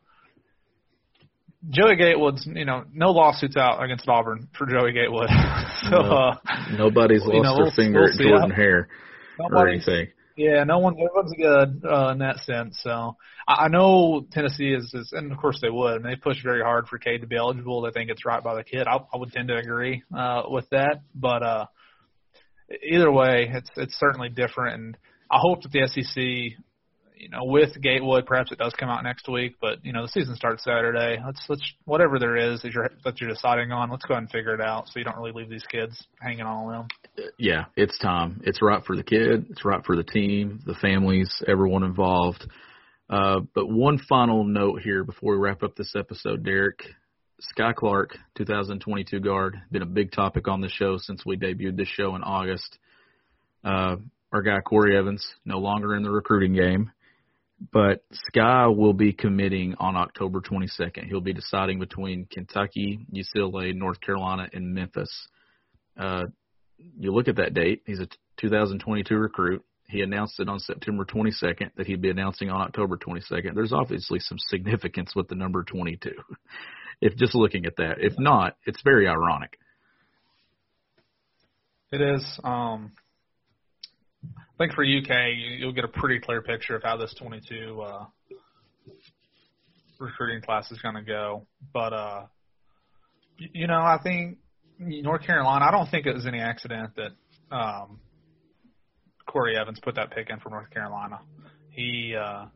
Joey 1.70 1.96
Gatewood's, 1.96 2.46
you 2.46 2.64
know, 2.64 2.84
no 2.92 3.10
lawsuits 3.10 3.56
out 3.56 3.82
against 3.82 4.08
Auburn 4.08 4.48
for 4.56 4.66
Joey 4.66 4.92
Gatewood. 4.92 5.28
so, 5.90 5.90
No. 5.90 5.98
uh, 6.16 6.36
Nobody's 6.76 7.22
You 7.24 7.32
lost 7.42 7.44
know, 7.44 7.54
their 7.56 7.64
we'll- 7.64 7.70
finger 7.74 8.00
we'll 8.00 8.10
at. 8.12 8.18
Jordan 8.40 8.50
Hare 8.50 8.88
or 9.38 9.68
anything. 9.68 10.08
yeah, 10.36 10.64
no 10.64 10.78
one, 10.78 10.94
everyone's 10.94 11.32
good 11.36 11.82
uh, 11.90 12.08
in 12.12 12.18
that 12.18 12.38
sense. 12.40 12.78
So, 12.82 13.16
I, 13.48 13.64
I 13.64 13.68
know 13.68 14.26
Tennessee 14.32 14.72
is, 14.74 14.92
is, 14.94 15.12
and 15.12 15.32
of 15.32 15.38
course 15.38 15.58
they 15.60 15.70
would, 15.70 15.96
and 15.96 16.04
they 16.04 16.16
push 16.16 16.42
very 16.42 16.62
hard 16.62 16.86
for 16.88 16.98
Cade 16.98 17.22
to 17.22 17.26
be 17.26 17.36
eligible. 17.36 17.80
They 17.82 17.90
think 17.90 18.10
it's 18.10 18.24
right 18.24 18.42
by 18.42 18.54
the 18.54 18.64
kid. 18.64 18.86
I, 18.86 18.96
I 19.12 19.16
would 19.16 19.32
tend 19.32 19.48
to 19.48 19.56
agree 19.56 20.02
uh, 20.16 20.42
with 20.48 20.68
that, 20.70 21.00
but 21.14 21.42
uh, 21.42 21.66
either 22.82 23.10
way, 23.10 23.50
it's 23.52 23.70
it's 23.76 23.98
certainly 23.98 24.28
different, 24.28 24.74
and 24.74 24.96
I 25.30 25.38
hope 25.40 25.62
that 25.62 25.72
the 25.72 25.86
SEC, 25.88 26.58
you 27.16 27.30
know, 27.30 27.44
with 27.44 27.80
Gatewood, 27.80 28.26
perhaps 28.26 28.52
it 28.52 28.58
does 28.58 28.74
come 28.78 28.88
out 28.88 29.02
next 29.02 29.28
week. 29.28 29.56
But 29.60 29.84
you 29.84 29.92
know, 29.92 30.02
the 30.02 30.08
season 30.08 30.36
starts 30.36 30.64
Saturday. 30.64 31.18
Let's 31.24 31.44
let's 31.48 31.62
whatever 31.84 32.18
there 32.18 32.36
is 32.36 32.62
that 32.62 32.72
you're 32.72 32.90
that 33.04 33.20
you're 33.20 33.30
deciding 33.30 33.72
on. 33.72 33.90
Let's 33.90 34.04
go 34.04 34.14
ahead 34.14 34.24
and 34.24 34.30
figure 34.30 34.54
it 34.54 34.60
out, 34.60 34.88
so 34.88 34.98
you 34.98 35.04
don't 35.04 35.16
really 35.16 35.32
leave 35.32 35.48
these 35.48 35.64
kids 35.64 36.06
hanging 36.20 36.42
on 36.42 36.64
a 36.64 36.68
limb. 36.68 36.88
Yeah, 37.38 37.64
it's 37.76 37.98
time. 37.98 38.42
It's 38.44 38.60
right 38.60 38.84
for 38.84 38.96
the 38.96 39.02
kid. 39.02 39.46
It's 39.50 39.64
right 39.64 39.84
for 39.84 39.96
the 39.96 40.04
team, 40.04 40.60
the 40.66 40.74
families, 40.74 41.42
everyone 41.48 41.82
involved. 41.82 42.48
Uh, 43.08 43.40
but 43.54 43.66
one 43.68 43.98
final 43.98 44.44
note 44.44 44.82
here 44.82 45.04
before 45.04 45.32
we 45.32 45.38
wrap 45.38 45.62
up 45.62 45.74
this 45.76 45.94
episode, 45.96 46.44
Derek. 46.44 46.82
Skyy 47.54 47.74
Clark, 47.74 48.16
2022 48.38 49.20
guard, 49.20 49.60
been 49.70 49.82
a 49.82 49.86
big 49.86 50.10
topic 50.10 50.48
on 50.48 50.62
the 50.62 50.70
show 50.70 50.96
since 50.96 51.22
we 51.26 51.36
debuted 51.36 51.76
this 51.76 51.86
show 51.86 52.16
in 52.16 52.22
August. 52.22 52.78
Uh, 53.62 53.96
our 54.32 54.40
guy 54.40 54.60
Corey 54.60 54.96
Evans, 54.96 55.26
no 55.44 55.58
longer 55.58 55.94
in 55.94 56.02
the 56.02 56.10
recruiting 56.10 56.54
game. 56.54 56.90
But 57.72 58.04
Skyy 58.12 58.74
will 58.76 58.92
be 58.92 59.12
committing 59.12 59.74
on 59.78 59.96
October 59.96 60.40
22nd. 60.40 61.06
He'll 61.08 61.20
be 61.20 61.32
deciding 61.32 61.78
between 61.78 62.26
Kentucky, 62.26 63.06
UCLA, 63.12 63.74
North 63.74 64.00
Carolina, 64.00 64.48
and 64.52 64.74
Memphis. 64.74 65.28
Uh, 65.98 66.24
you 66.98 67.12
look 67.12 67.28
at 67.28 67.36
that 67.36 67.54
date. 67.54 67.82
He's 67.86 68.00
a 68.00 68.08
2022 68.38 69.16
recruit. 69.16 69.64
He 69.88 70.02
announced 70.02 70.40
it 70.40 70.48
on 70.48 70.58
September 70.58 71.04
22nd 71.04 71.70
that 71.76 71.86
he'd 71.86 72.02
be 72.02 72.10
announcing 72.10 72.50
on 72.50 72.60
October 72.60 72.96
22nd. 72.96 73.54
There's 73.54 73.72
obviously 73.72 74.18
some 74.18 74.38
significance 74.38 75.14
with 75.14 75.28
the 75.28 75.36
number 75.36 75.62
22. 75.62 76.10
if 77.00 77.16
just 77.16 77.34
looking 77.34 77.66
at 77.66 77.76
that, 77.76 77.98
if 78.00 78.14
not, 78.18 78.56
it's 78.66 78.82
very 78.82 79.08
ironic. 79.08 79.58
It 81.92 82.00
is. 82.00 82.40
Um, 82.42 82.92
I 84.58 84.64
think 84.64 84.72
for 84.72 84.84
UK, 84.84 85.34
you'll 85.58 85.72
get 85.72 85.84
a 85.84 85.88
pretty 85.88 86.18
clear 86.18 86.40
picture 86.40 86.76
of 86.76 86.82
how 86.82 86.96
this 86.96 87.14
22 87.18 87.82
uh, 87.82 88.06
recruiting 89.98 90.40
class 90.40 90.70
is 90.70 90.78
going 90.80 90.94
to 90.94 91.02
go. 91.02 91.46
But 91.74 91.92
uh, 91.92 92.22
you 93.36 93.66
know, 93.66 93.80
I 93.80 93.98
think 94.02 94.38
North 94.78 95.22
Carolina. 95.26 95.64
I 95.66 95.70
don't 95.70 95.90
think 95.90 96.06
it 96.06 96.14
was 96.14 96.26
any 96.26 96.40
accident 96.40 96.92
that 96.96 97.54
um, 97.54 98.00
Corey 99.26 99.58
Evans 99.58 99.78
put 99.82 99.96
that 99.96 100.10
pick 100.10 100.30
in 100.30 100.40
for 100.40 100.48
North 100.48 100.70
Carolina. 100.70 101.20
He 101.70 102.14
uh, 102.18 102.46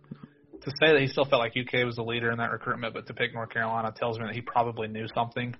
to 0.62 0.70
say 0.80 0.92
that 0.92 1.00
he 1.00 1.06
still 1.06 1.26
felt 1.26 1.40
like 1.40 1.52
UK 1.52 1.84
was 1.84 1.96
the 1.96 2.02
leader 2.02 2.30
in 2.30 2.38
that 2.38 2.50
recruitment, 2.50 2.94
but 2.94 3.06
to 3.08 3.14
pick 3.14 3.34
North 3.34 3.50
Carolina 3.50 3.92
tells 3.94 4.18
me 4.18 4.24
that 4.24 4.34
he 4.34 4.40
probably 4.40 4.88
knew 4.88 5.06
something 5.14 5.54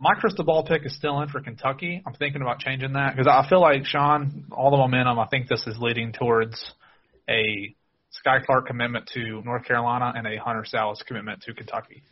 my 0.00 0.14
crystal 0.14 0.44
ball 0.44 0.64
pick 0.64 0.86
is 0.86 0.94
still 0.94 1.20
in 1.20 1.28
for 1.28 1.40
Kentucky. 1.40 2.02
I'm 2.06 2.14
thinking 2.14 2.40
about 2.40 2.60
changing 2.60 2.92
that 2.92 3.16
because 3.16 3.26
I 3.26 3.48
feel 3.48 3.60
like 3.60 3.84
Sean, 3.84 4.44
all 4.52 4.70
the 4.70 4.76
momentum. 4.76 5.18
I 5.18 5.26
think 5.26 5.48
this 5.48 5.66
is 5.66 5.76
leading 5.78 6.12
towards 6.12 6.72
a 7.28 7.74
Skyy 8.24 8.44
Clark 8.44 8.66
commitment 8.66 9.10
to 9.14 9.42
North 9.44 9.64
Carolina 9.64 10.12
and 10.14 10.26
a 10.26 10.36
Hunter 10.36 10.64
Sallis 10.72 11.04
commitment 11.04 11.42
to 11.42 11.54
Kentucky. 11.54 12.02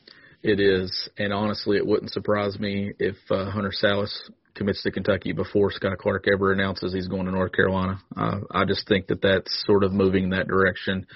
It 0.42 0.61
is, 0.61 1.09
and 1.16 1.33
honestly, 1.33 1.77
it 1.77 1.87
wouldn't 1.87 2.12
surprise 2.12 2.59
me 2.59 2.92
if 2.99 3.16
uh, 3.31 3.51
Hunter 3.51 3.72
Sallis 3.72 4.12
commits 4.55 4.83
to 4.83 4.90
Kentucky 4.90 5.33
before 5.33 5.70
Skyy 5.70 5.96
Clark 5.96 6.27
ever 6.33 6.53
announces 6.53 6.92
he's 6.92 7.09
going 7.09 7.27
to 7.27 7.33
North 7.33 7.53
Carolina. 7.53 8.01
Uh, 8.16 8.40
I 8.51 8.64
just 8.64 8.87
think 8.88 9.07
that 9.09 9.22
that's 9.22 9.64
sort 9.66 9.85
of 9.85 9.92
moving 9.92 10.25
in 10.25 10.31
that 10.31 10.49
direction. 10.49 11.07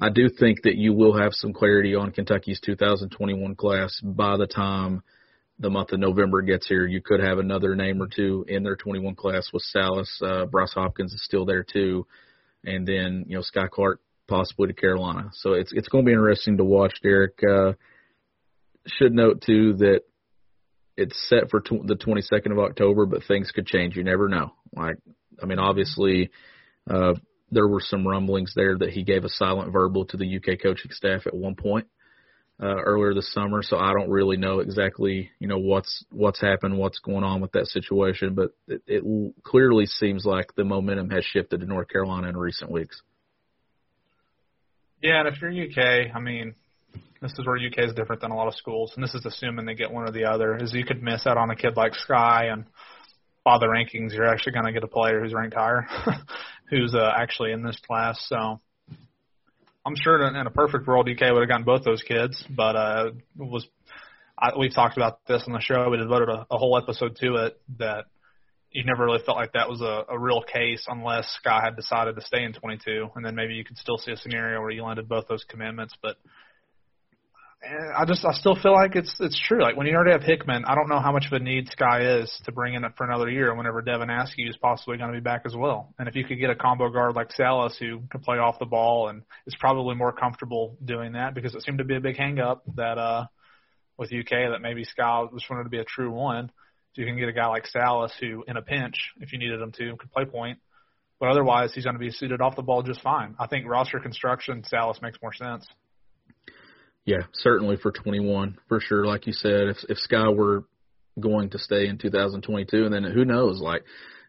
I 0.00 0.10
do 0.10 0.28
think 0.28 0.62
that 0.62 0.76
you 0.76 0.92
will 0.92 1.18
have 1.18 1.32
some 1.32 1.52
clarity 1.52 1.94
on 1.94 2.12
Kentucky's 2.12 2.60
2021 2.60 3.54
class 3.54 3.98
by 4.02 4.36
the 4.36 4.46
time– 4.46 5.02
the 5.58 5.70
month 5.70 5.92
of 5.92 6.00
November 6.00 6.42
gets 6.42 6.68
here, 6.68 6.86
you 6.86 7.00
could 7.00 7.20
have 7.20 7.38
another 7.38 7.74
name 7.74 8.00
or 8.00 8.06
two 8.06 8.44
in 8.48 8.62
their 8.62 8.76
21 8.76 9.14
class 9.14 9.50
with 9.52 9.64
Sallis. 9.74 10.22
Uh, 10.22 10.46
Bryce 10.46 10.72
Hopkins 10.72 11.12
is 11.12 11.24
still 11.24 11.44
there 11.44 11.64
too, 11.64 12.06
and 12.64 12.86
then 12.86 13.24
you 13.26 13.36
know 13.36 13.42
Skyy 13.42 13.68
Clark 13.68 14.00
possibly 14.28 14.68
to 14.68 14.74
Carolina. 14.74 15.30
So 15.34 15.54
it's 15.54 15.72
it's 15.72 15.88
going 15.88 16.04
to 16.04 16.08
be 16.08 16.12
interesting 16.12 16.58
to 16.58 16.64
watch. 16.64 16.94
Derek 17.02 17.38
uh, 17.42 17.72
should 18.86 19.12
note 19.12 19.42
too 19.44 19.74
that 19.74 20.02
it's 20.96 21.28
set 21.28 21.50
for 21.50 21.60
tw- 21.60 21.86
the 21.86 21.96
22nd 21.96 22.52
of 22.52 22.58
October, 22.58 23.06
but 23.06 23.24
things 23.24 23.50
could 23.50 23.66
change. 23.66 23.96
You 23.96 24.04
never 24.04 24.28
know. 24.28 24.52
Like 24.74 24.96
I 25.42 25.46
mean, 25.46 25.58
obviously. 25.58 26.30
Uh, 26.88 27.14
there 27.50 27.66
were 27.66 27.80
some 27.80 28.06
rumblings 28.06 28.52
there 28.54 28.76
that 28.76 28.90
he 28.90 29.02
gave 29.02 29.24
a 29.24 29.28
silent 29.30 29.72
verbal 29.72 30.04
to 30.04 30.18
the 30.18 30.36
UK 30.36 30.60
coaching 30.62 30.90
staff 30.90 31.26
at 31.26 31.34
one 31.34 31.54
point 31.54 31.86
uh, 32.60 32.82
earlier 32.82 33.14
this 33.14 33.32
summer, 33.32 33.62
so 33.62 33.78
I 33.78 33.92
don't 33.92 34.10
really 34.10 34.36
know 34.36 34.58
exactly, 34.58 35.30
you 35.38 35.46
know, 35.46 35.58
what's 35.58 36.04
what's 36.10 36.40
happened, 36.40 36.76
what's 36.76 36.98
going 36.98 37.22
on 37.22 37.40
with 37.40 37.52
that 37.52 37.66
situation. 37.66 38.34
But 38.34 38.50
it, 38.66 38.82
it 38.86 39.34
clearly 39.44 39.86
seems 39.86 40.24
like 40.24 40.54
the 40.56 40.64
momentum 40.64 41.10
has 41.10 41.24
shifted 41.24 41.60
to 41.60 41.66
North 41.66 41.88
Carolina 41.88 42.28
in 42.28 42.36
recent 42.36 42.70
weeks. 42.70 43.00
Yeah, 45.00 45.20
and 45.20 45.28
if 45.28 45.40
you're 45.40 45.50
UK, 45.52 46.12
I 46.12 46.18
mean, 46.18 46.56
this 47.22 47.32
is 47.38 47.46
where 47.46 47.56
UK 47.56 47.88
is 47.88 47.94
different 47.94 48.22
than 48.22 48.32
a 48.32 48.36
lot 48.36 48.48
of 48.48 48.54
schools, 48.54 48.92
and 48.96 49.04
this 49.04 49.14
is 49.14 49.24
assuming 49.24 49.64
they 49.64 49.74
get 49.74 49.92
one 49.92 50.08
or 50.08 50.12
the 50.12 50.24
other. 50.24 50.56
Is 50.56 50.72
you 50.74 50.84
could 50.84 51.02
miss 51.02 51.26
out 51.26 51.36
on 51.36 51.50
a 51.50 51.56
kid 51.56 51.76
like 51.76 51.92
Skyy, 51.92 52.52
and 52.52 52.64
by 53.44 53.58
the 53.58 53.66
rankings, 53.66 54.12
you're 54.14 54.26
actually 54.26 54.52
going 54.52 54.66
to 54.66 54.72
get 54.72 54.82
a 54.82 54.88
player 54.88 55.20
who's 55.20 55.32
ranked 55.32 55.54
higher, 55.54 55.86
who's 56.70 56.94
uh, 56.94 57.12
actually 57.16 57.52
in 57.52 57.62
this 57.62 57.78
class. 57.86 58.18
So 58.28 58.60
I'm 59.88 59.96
sure 59.96 60.22
in 60.28 60.46
a 60.46 60.50
perfect 60.50 60.86
world, 60.86 61.08
UK 61.08 61.32
would 61.32 61.40
have 61.40 61.48
gotten 61.48 61.64
both 61.64 61.82
those 61.82 62.02
kids, 62.02 62.44
but 62.54 62.76
uh, 62.76 63.10
was 63.36 63.66
I, 64.38 64.50
we've 64.58 64.74
talked 64.74 64.98
about 64.98 65.26
this 65.26 65.44
on 65.46 65.54
the 65.54 65.60
show. 65.60 65.88
We 65.88 65.96
devoted 65.96 66.28
a, 66.28 66.46
a 66.50 66.58
whole 66.58 66.76
episode 66.76 67.16
to 67.22 67.46
it 67.46 67.58
that 67.78 68.04
you 68.70 68.84
never 68.84 69.06
really 69.06 69.22
felt 69.24 69.38
like 69.38 69.52
that 69.54 69.66
was 69.66 69.80
a, 69.80 70.04
a 70.10 70.18
real 70.18 70.42
case 70.42 70.84
unless 70.88 71.38
Skyy 71.42 71.64
had 71.64 71.74
decided 71.74 72.16
to 72.16 72.22
stay 72.22 72.44
in 72.44 72.52
22, 72.52 73.08
and 73.16 73.24
then 73.24 73.34
maybe 73.34 73.54
you 73.54 73.64
could 73.64 73.78
still 73.78 73.96
see 73.96 74.12
a 74.12 74.16
scenario 74.18 74.60
where 74.60 74.70
you 74.70 74.84
landed 74.84 75.08
both 75.08 75.26
those 75.26 75.44
commitments. 75.44 75.94
But 76.02 76.16
I 77.60 78.04
just 78.06 78.24
I 78.24 78.32
still 78.34 78.54
feel 78.54 78.72
like 78.72 78.94
it's 78.94 79.14
it's 79.18 79.38
true. 79.48 79.60
Like 79.60 79.76
when 79.76 79.88
you 79.88 79.94
already 79.94 80.12
have 80.12 80.22
Hickman, 80.22 80.64
I 80.64 80.76
don't 80.76 80.88
know 80.88 81.00
how 81.00 81.10
much 81.10 81.26
of 81.26 81.32
a 81.32 81.40
need 81.40 81.68
Skyy 81.68 82.22
is 82.22 82.40
to 82.44 82.52
bring 82.52 82.74
in 82.74 82.84
for 82.96 83.04
another 83.04 83.28
year. 83.28 83.52
Whenever 83.52 83.82
Devin 83.82 84.10
Askew 84.10 84.48
is 84.48 84.56
possibly 84.56 84.96
going 84.96 85.12
to 85.12 85.16
be 85.16 85.22
back 85.22 85.42
as 85.44 85.56
well, 85.56 85.92
and 85.98 86.08
if 86.08 86.14
you 86.14 86.24
could 86.24 86.38
get 86.38 86.50
a 86.50 86.54
combo 86.54 86.88
guard 86.88 87.16
like 87.16 87.30
Sallis 87.30 87.76
who 87.76 88.02
can 88.10 88.20
play 88.20 88.38
off 88.38 88.60
the 88.60 88.66
ball 88.66 89.08
and 89.08 89.22
is 89.46 89.56
probably 89.58 89.96
more 89.96 90.12
comfortable 90.12 90.76
doing 90.84 91.12
that 91.12 91.34
because 91.34 91.56
it 91.56 91.62
seemed 91.62 91.78
to 91.78 91.84
be 91.84 91.96
a 91.96 92.00
big 92.00 92.16
hang 92.16 92.38
up 92.38 92.62
that 92.76 92.96
uh 92.96 93.26
with 93.98 94.12
UK 94.12 94.52
that 94.52 94.62
maybe 94.62 94.84
Skyy 94.84 95.32
just 95.32 95.50
wanted 95.50 95.64
to 95.64 95.70
be 95.70 95.80
a 95.80 95.84
true 95.84 96.12
one. 96.12 96.52
So 96.94 97.02
you 97.02 97.06
can 97.06 97.18
get 97.18 97.28
a 97.28 97.32
guy 97.32 97.46
like 97.48 97.64
Sallis 97.74 98.12
who, 98.20 98.44
in 98.46 98.56
a 98.56 98.62
pinch, 98.62 98.94
if 99.20 99.32
you 99.32 99.38
needed 99.38 99.60
him 99.60 99.72
to, 99.72 99.96
could 99.96 100.12
play 100.12 100.24
point. 100.24 100.58
But 101.18 101.30
otherwise, 101.30 101.74
he's 101.74 101.84
going 101.84 101.96
to 101.96 102.00
be 102.00 102.12
suited 102.12 102.40
off 102.40 102.54
the 102.54 102.62
ball 102.62 102.82
just 102.82 103.02
fine. 103.02 103.34
I 103.40 103.48
think 103.48 103.66
roster 103.66 103.98
construction, 103.98 104.62
Sallis 104.72 105.02
makes 105.02 105.18
more 105.20 105.32
sense. 105.34 105.66
Yeah, 107.08 107.24
certainly 107.32 107.78
for 107.78 107.90
21, 107.90 108.58
for 108.68 108.80
sure. 108.80 109.06
Like 109.06 109.26
you 109.26 109.32
said, 109.32 109.68
if 109.68 109.78
if 109.88 109.96
Skyy 109.96 110.36
were 110.36 110.64
going 111.18 111.48
to 111.50 111.58
stay 111.58 111.88
in 111.88 111.96
2022, 111.96 112.84
and 112.84 112.92
then 112.92 113.02
who 113.02 113.24
knows, 113.24 113.62
like, 113.62 113.82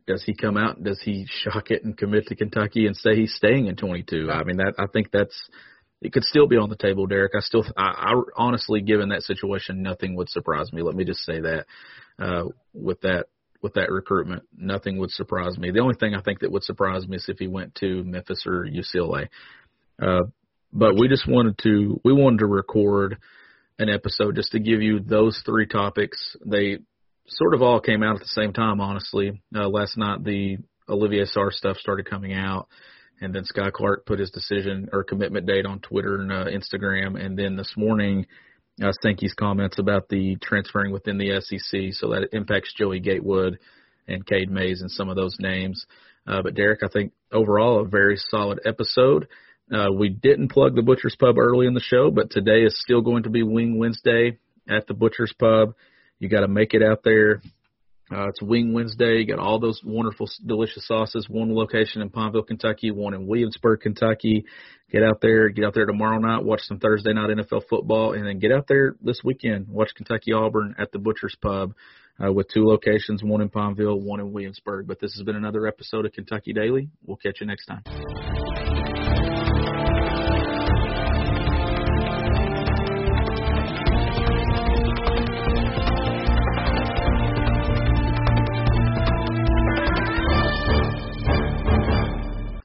does 0.07 0.23
he 0.25 0.33
come 0.33 0.55
out? 0.55 0.81
Does 0.81 1.01
he 1.03 1.27
shock 1.43 1.71
it 1.71 1.83
and 1.83 1.97
commit 1.97 2.27
to 2.27 2.37
Kentucky 2.37 2.87
and 2.87 2.95
say 2.95 3.17
he's 3.17 3.35
staying 3.35 3.67
in 3.67 3.75
22? 3.75 4.31
I 4.31 4.45
mean, 4.45 4.55
that 4.57 4.75
I 4.79 4.85
think 4.87 5.11
that's 5.11 5.35
it 6.01 6.13
could 6.13 6.23
still 6.23 6.47
be 6.47 6.55
on 6.55 6.69
the 6.69 6.77
table, 6.77 7.05
Derek. 7.05 7.33
I 7.35 7.41
still, 7.41 7.65
I, 7.75 8.13
I 8.13 8.21
honestly, 8.37 8.79
given 8.79 9.09
that 9.09 9.23
situation, 9.23 9.83
nothing 9.83 10.15
would 10.15 10.29
surprise 10.29 10.71
me. 10.71 10.81
Let 10.81 10.95
me 10.95 11.03
just 11.03 11.25
say 11.25 11.41
that 11.41 11.65
uh, 12.17 12.45
with 12.73 13.01
that 13.01 13.25
with 13.61 13.73
that 13.73 13.91
recruitment, 13.91 14.43
nothing 14.57 14.99
would 14.99 15.11
surprise 15.11 15.57
me. 15.57 15.71
The 15.71 15.81
only 15.81 15.95
thing 15.95 16.15
I 16.15 16.21
think 16.21 16.39
that 16.39 16.51
would 16.53 16.63
surprise 16.63 17.05
me 17.05 17.17
is 17.17 17.25
if 17.27 17.39
he 17.39 17.47
went 17.49 17.75
to 17.81 18.05
Memphis 18.05 18.45
or 18.47 18.65
UCLA. 18.65 19.27
Uh, 20.01 20.27
but 20.71 20.95
we 20.97 21.07
just 21.07 21.27
wanted 21.27 21.57
to 21.63 21.99
we 22.03 22.13
wanted 22.13 22.39
to 22.39 22.45
record 22.45 23.17
an 23.77 23.89
episode 23.89 24.35
just 24.35 24.51
to 24.51 24.59
give 24.59 24.81
you 24.81 24.99
those 24.99 25.41
three 25.45 25.65
topics. 25.65 26.35
They 26.45 26.79
sort 27.27 27.53
of 27.53 27.61
all 27.61 27.79
came 27.79 28.03
out 28.03 28.15
at 28.15 28.21
the 28.21 28.27
same 28.27 28.53
time, 28.53 28.81
honestly. 28.81 29.41
Uh, 29.55 29.69
last 29.69 29.97
night 29.97 30.23
the 30.23 30.57
Olivier 30.87 31.25
Sarr 31.25 31.51
stuff 31.51 31.77
started 31.77 32.09
coming 32.09 32.33
out, 32.33 32.67
and 33.21 33.33
then 33.33 33.43
Skyy 33.43 33.71
Clark 33.71 34.05
put 34.05 34.19
his 34.19 34.31
decision 34.31 34.89
or 34.91 35.03
commitment 35.03 35.45
date 35.45 35.65
on 35.65 35.79
Twitter 35.79 36.15
and 36.15 36.31
uh, 36.31 36.45
Instagram, 36.45 37.19
and 37.23 37.37
then 37.37 37.55
this 37.55 37.73
morning. 37.77 38.25
Uh, 38.81 38.93
Sankey's 39.01 39.33
comments 39.33 39.77
about 39.77 40.07
the 40.07 40.37
transferring 40.41 40.93
within 40.93 41.17
the 41.17 41.41
SEC, 41.41 41.91
so 41.91 42.11
that 42.11 42.29
impacts 42.31 42.73
Joey 42.73 43.01
Gatewood 43.01 43.59
and 44.07 44.25
Cade 44.25 44.49
Mays 44.49 44.79
and 44.79 44.89
some 44.89 45.09
of 45.09 45.17
those 45.17 45.35
names. 45.37 45.85
Uh, 46.25 46.41
but 46.41 46.55
Derek, 46.55 46.81
I 46.83 46.87
think 46.87 47.11
overall 47.31 47.81
a 47.81 47.87
very 47.87 48.15
solid 48.15 48.59
episode. 48.65 49.27
Uh, 49.71 49.91
we 49.91 50.09
didn't 50.09 50.49
plug 50.49 50.75
the 50.75 50.81
Butcher's 50.81 51.15
Pub 51.19 51.37
early 51.37 51.67
in 51.67 51.73
the 51.73 51.79
show, 51.79 52.09
but 52.09 52.31
today 52.31 52.63
is 52.63 52.79
still 52.81 53.01
going 53.01 53.23
to 53.23 53.29
be 53.29 53.43
Wing 53.43 53.77
Wednesday 53.77 54.39
at 54.67 54.87
the 54.87 54.93
Butcher's 54.93 55.33
Pub. 55.37 55.75
You 56.19 56.27
got 56.27 56.41
to 56.41 56.47
make 56.47 56.73
it 56.73 56.81
out 56.83 57.03
there. 57.03 57.41
Uh, 58.11 58.27
it's 58.29 58.41
Wing 58.41 58.73
Wednesday. 58.73 59.19
You 59.19 59.27
got 59.27 59.37
all 59.37 59.59
those 59.59 59.81
wonderful, 59.85 60.27
delicious 60.43 60.87
sauces. 60.87 61.29
One 61.29 61.53
location 61.53 62.01
in 62.01 62.09
Pineville, 62.09 62.41
Kentucky. 62.41 62.89
One 62.89 63.13
in 63.13 63.27
Williamsburg, 63.27 63.81
Kentucky. 63.81 64.45
Get 64.91 65.03
out 65.03 65.21
there. 65.21 65.49
Get 65.49 65.65
out 65.65 65.75
there 65.75 65.85
tomorrow 65.85 66.17
night. 66.17 66.43
Watch 66.43 66.61
some 66.63 66.79
Thursday 66.79 67.13
night 67.13 67.29
NFL 67.29 67.67
football, 67.69 68.13
and 68.13 68.25
then 68.25 68.39
get 68.39 68.51
out 68.51 68.67
there 68.67 68.95
this 69.01 69.21
weekend. 69.23 69.67
Watch 69.67 69.91
Kentucky 69.95 70.33
Auburn 70.33 70.73
at 70.79 70.91
the 70.91 70.97
Butcher's 70.99 71.35
Pub. 71.39 71.73
Uh, 72.21 72.33
with 72.33 72.49
two 72.53 72.65
locations, 72.65 73.23
one 73.23 73.39
in 73.39 73.47
Pineville, 73.47 73.97
one 73.97 74.19
in 74.19 74.33
Williamsburg. 74.33 74.87
But 74.87 74.99
this 74.99 75.13
has 75.13 75.23
been 75.23 75.37
another 75.37 75.67
episode 75.67 76.05
of 76.05 76.11
Kentucky 76.11 76.51
Daily. 76.51 76.89
We'll 77.05 77.15
catch 77.15 77.39
you 77.39 77.47
next 77.47 77.67
time. 77.67 78.28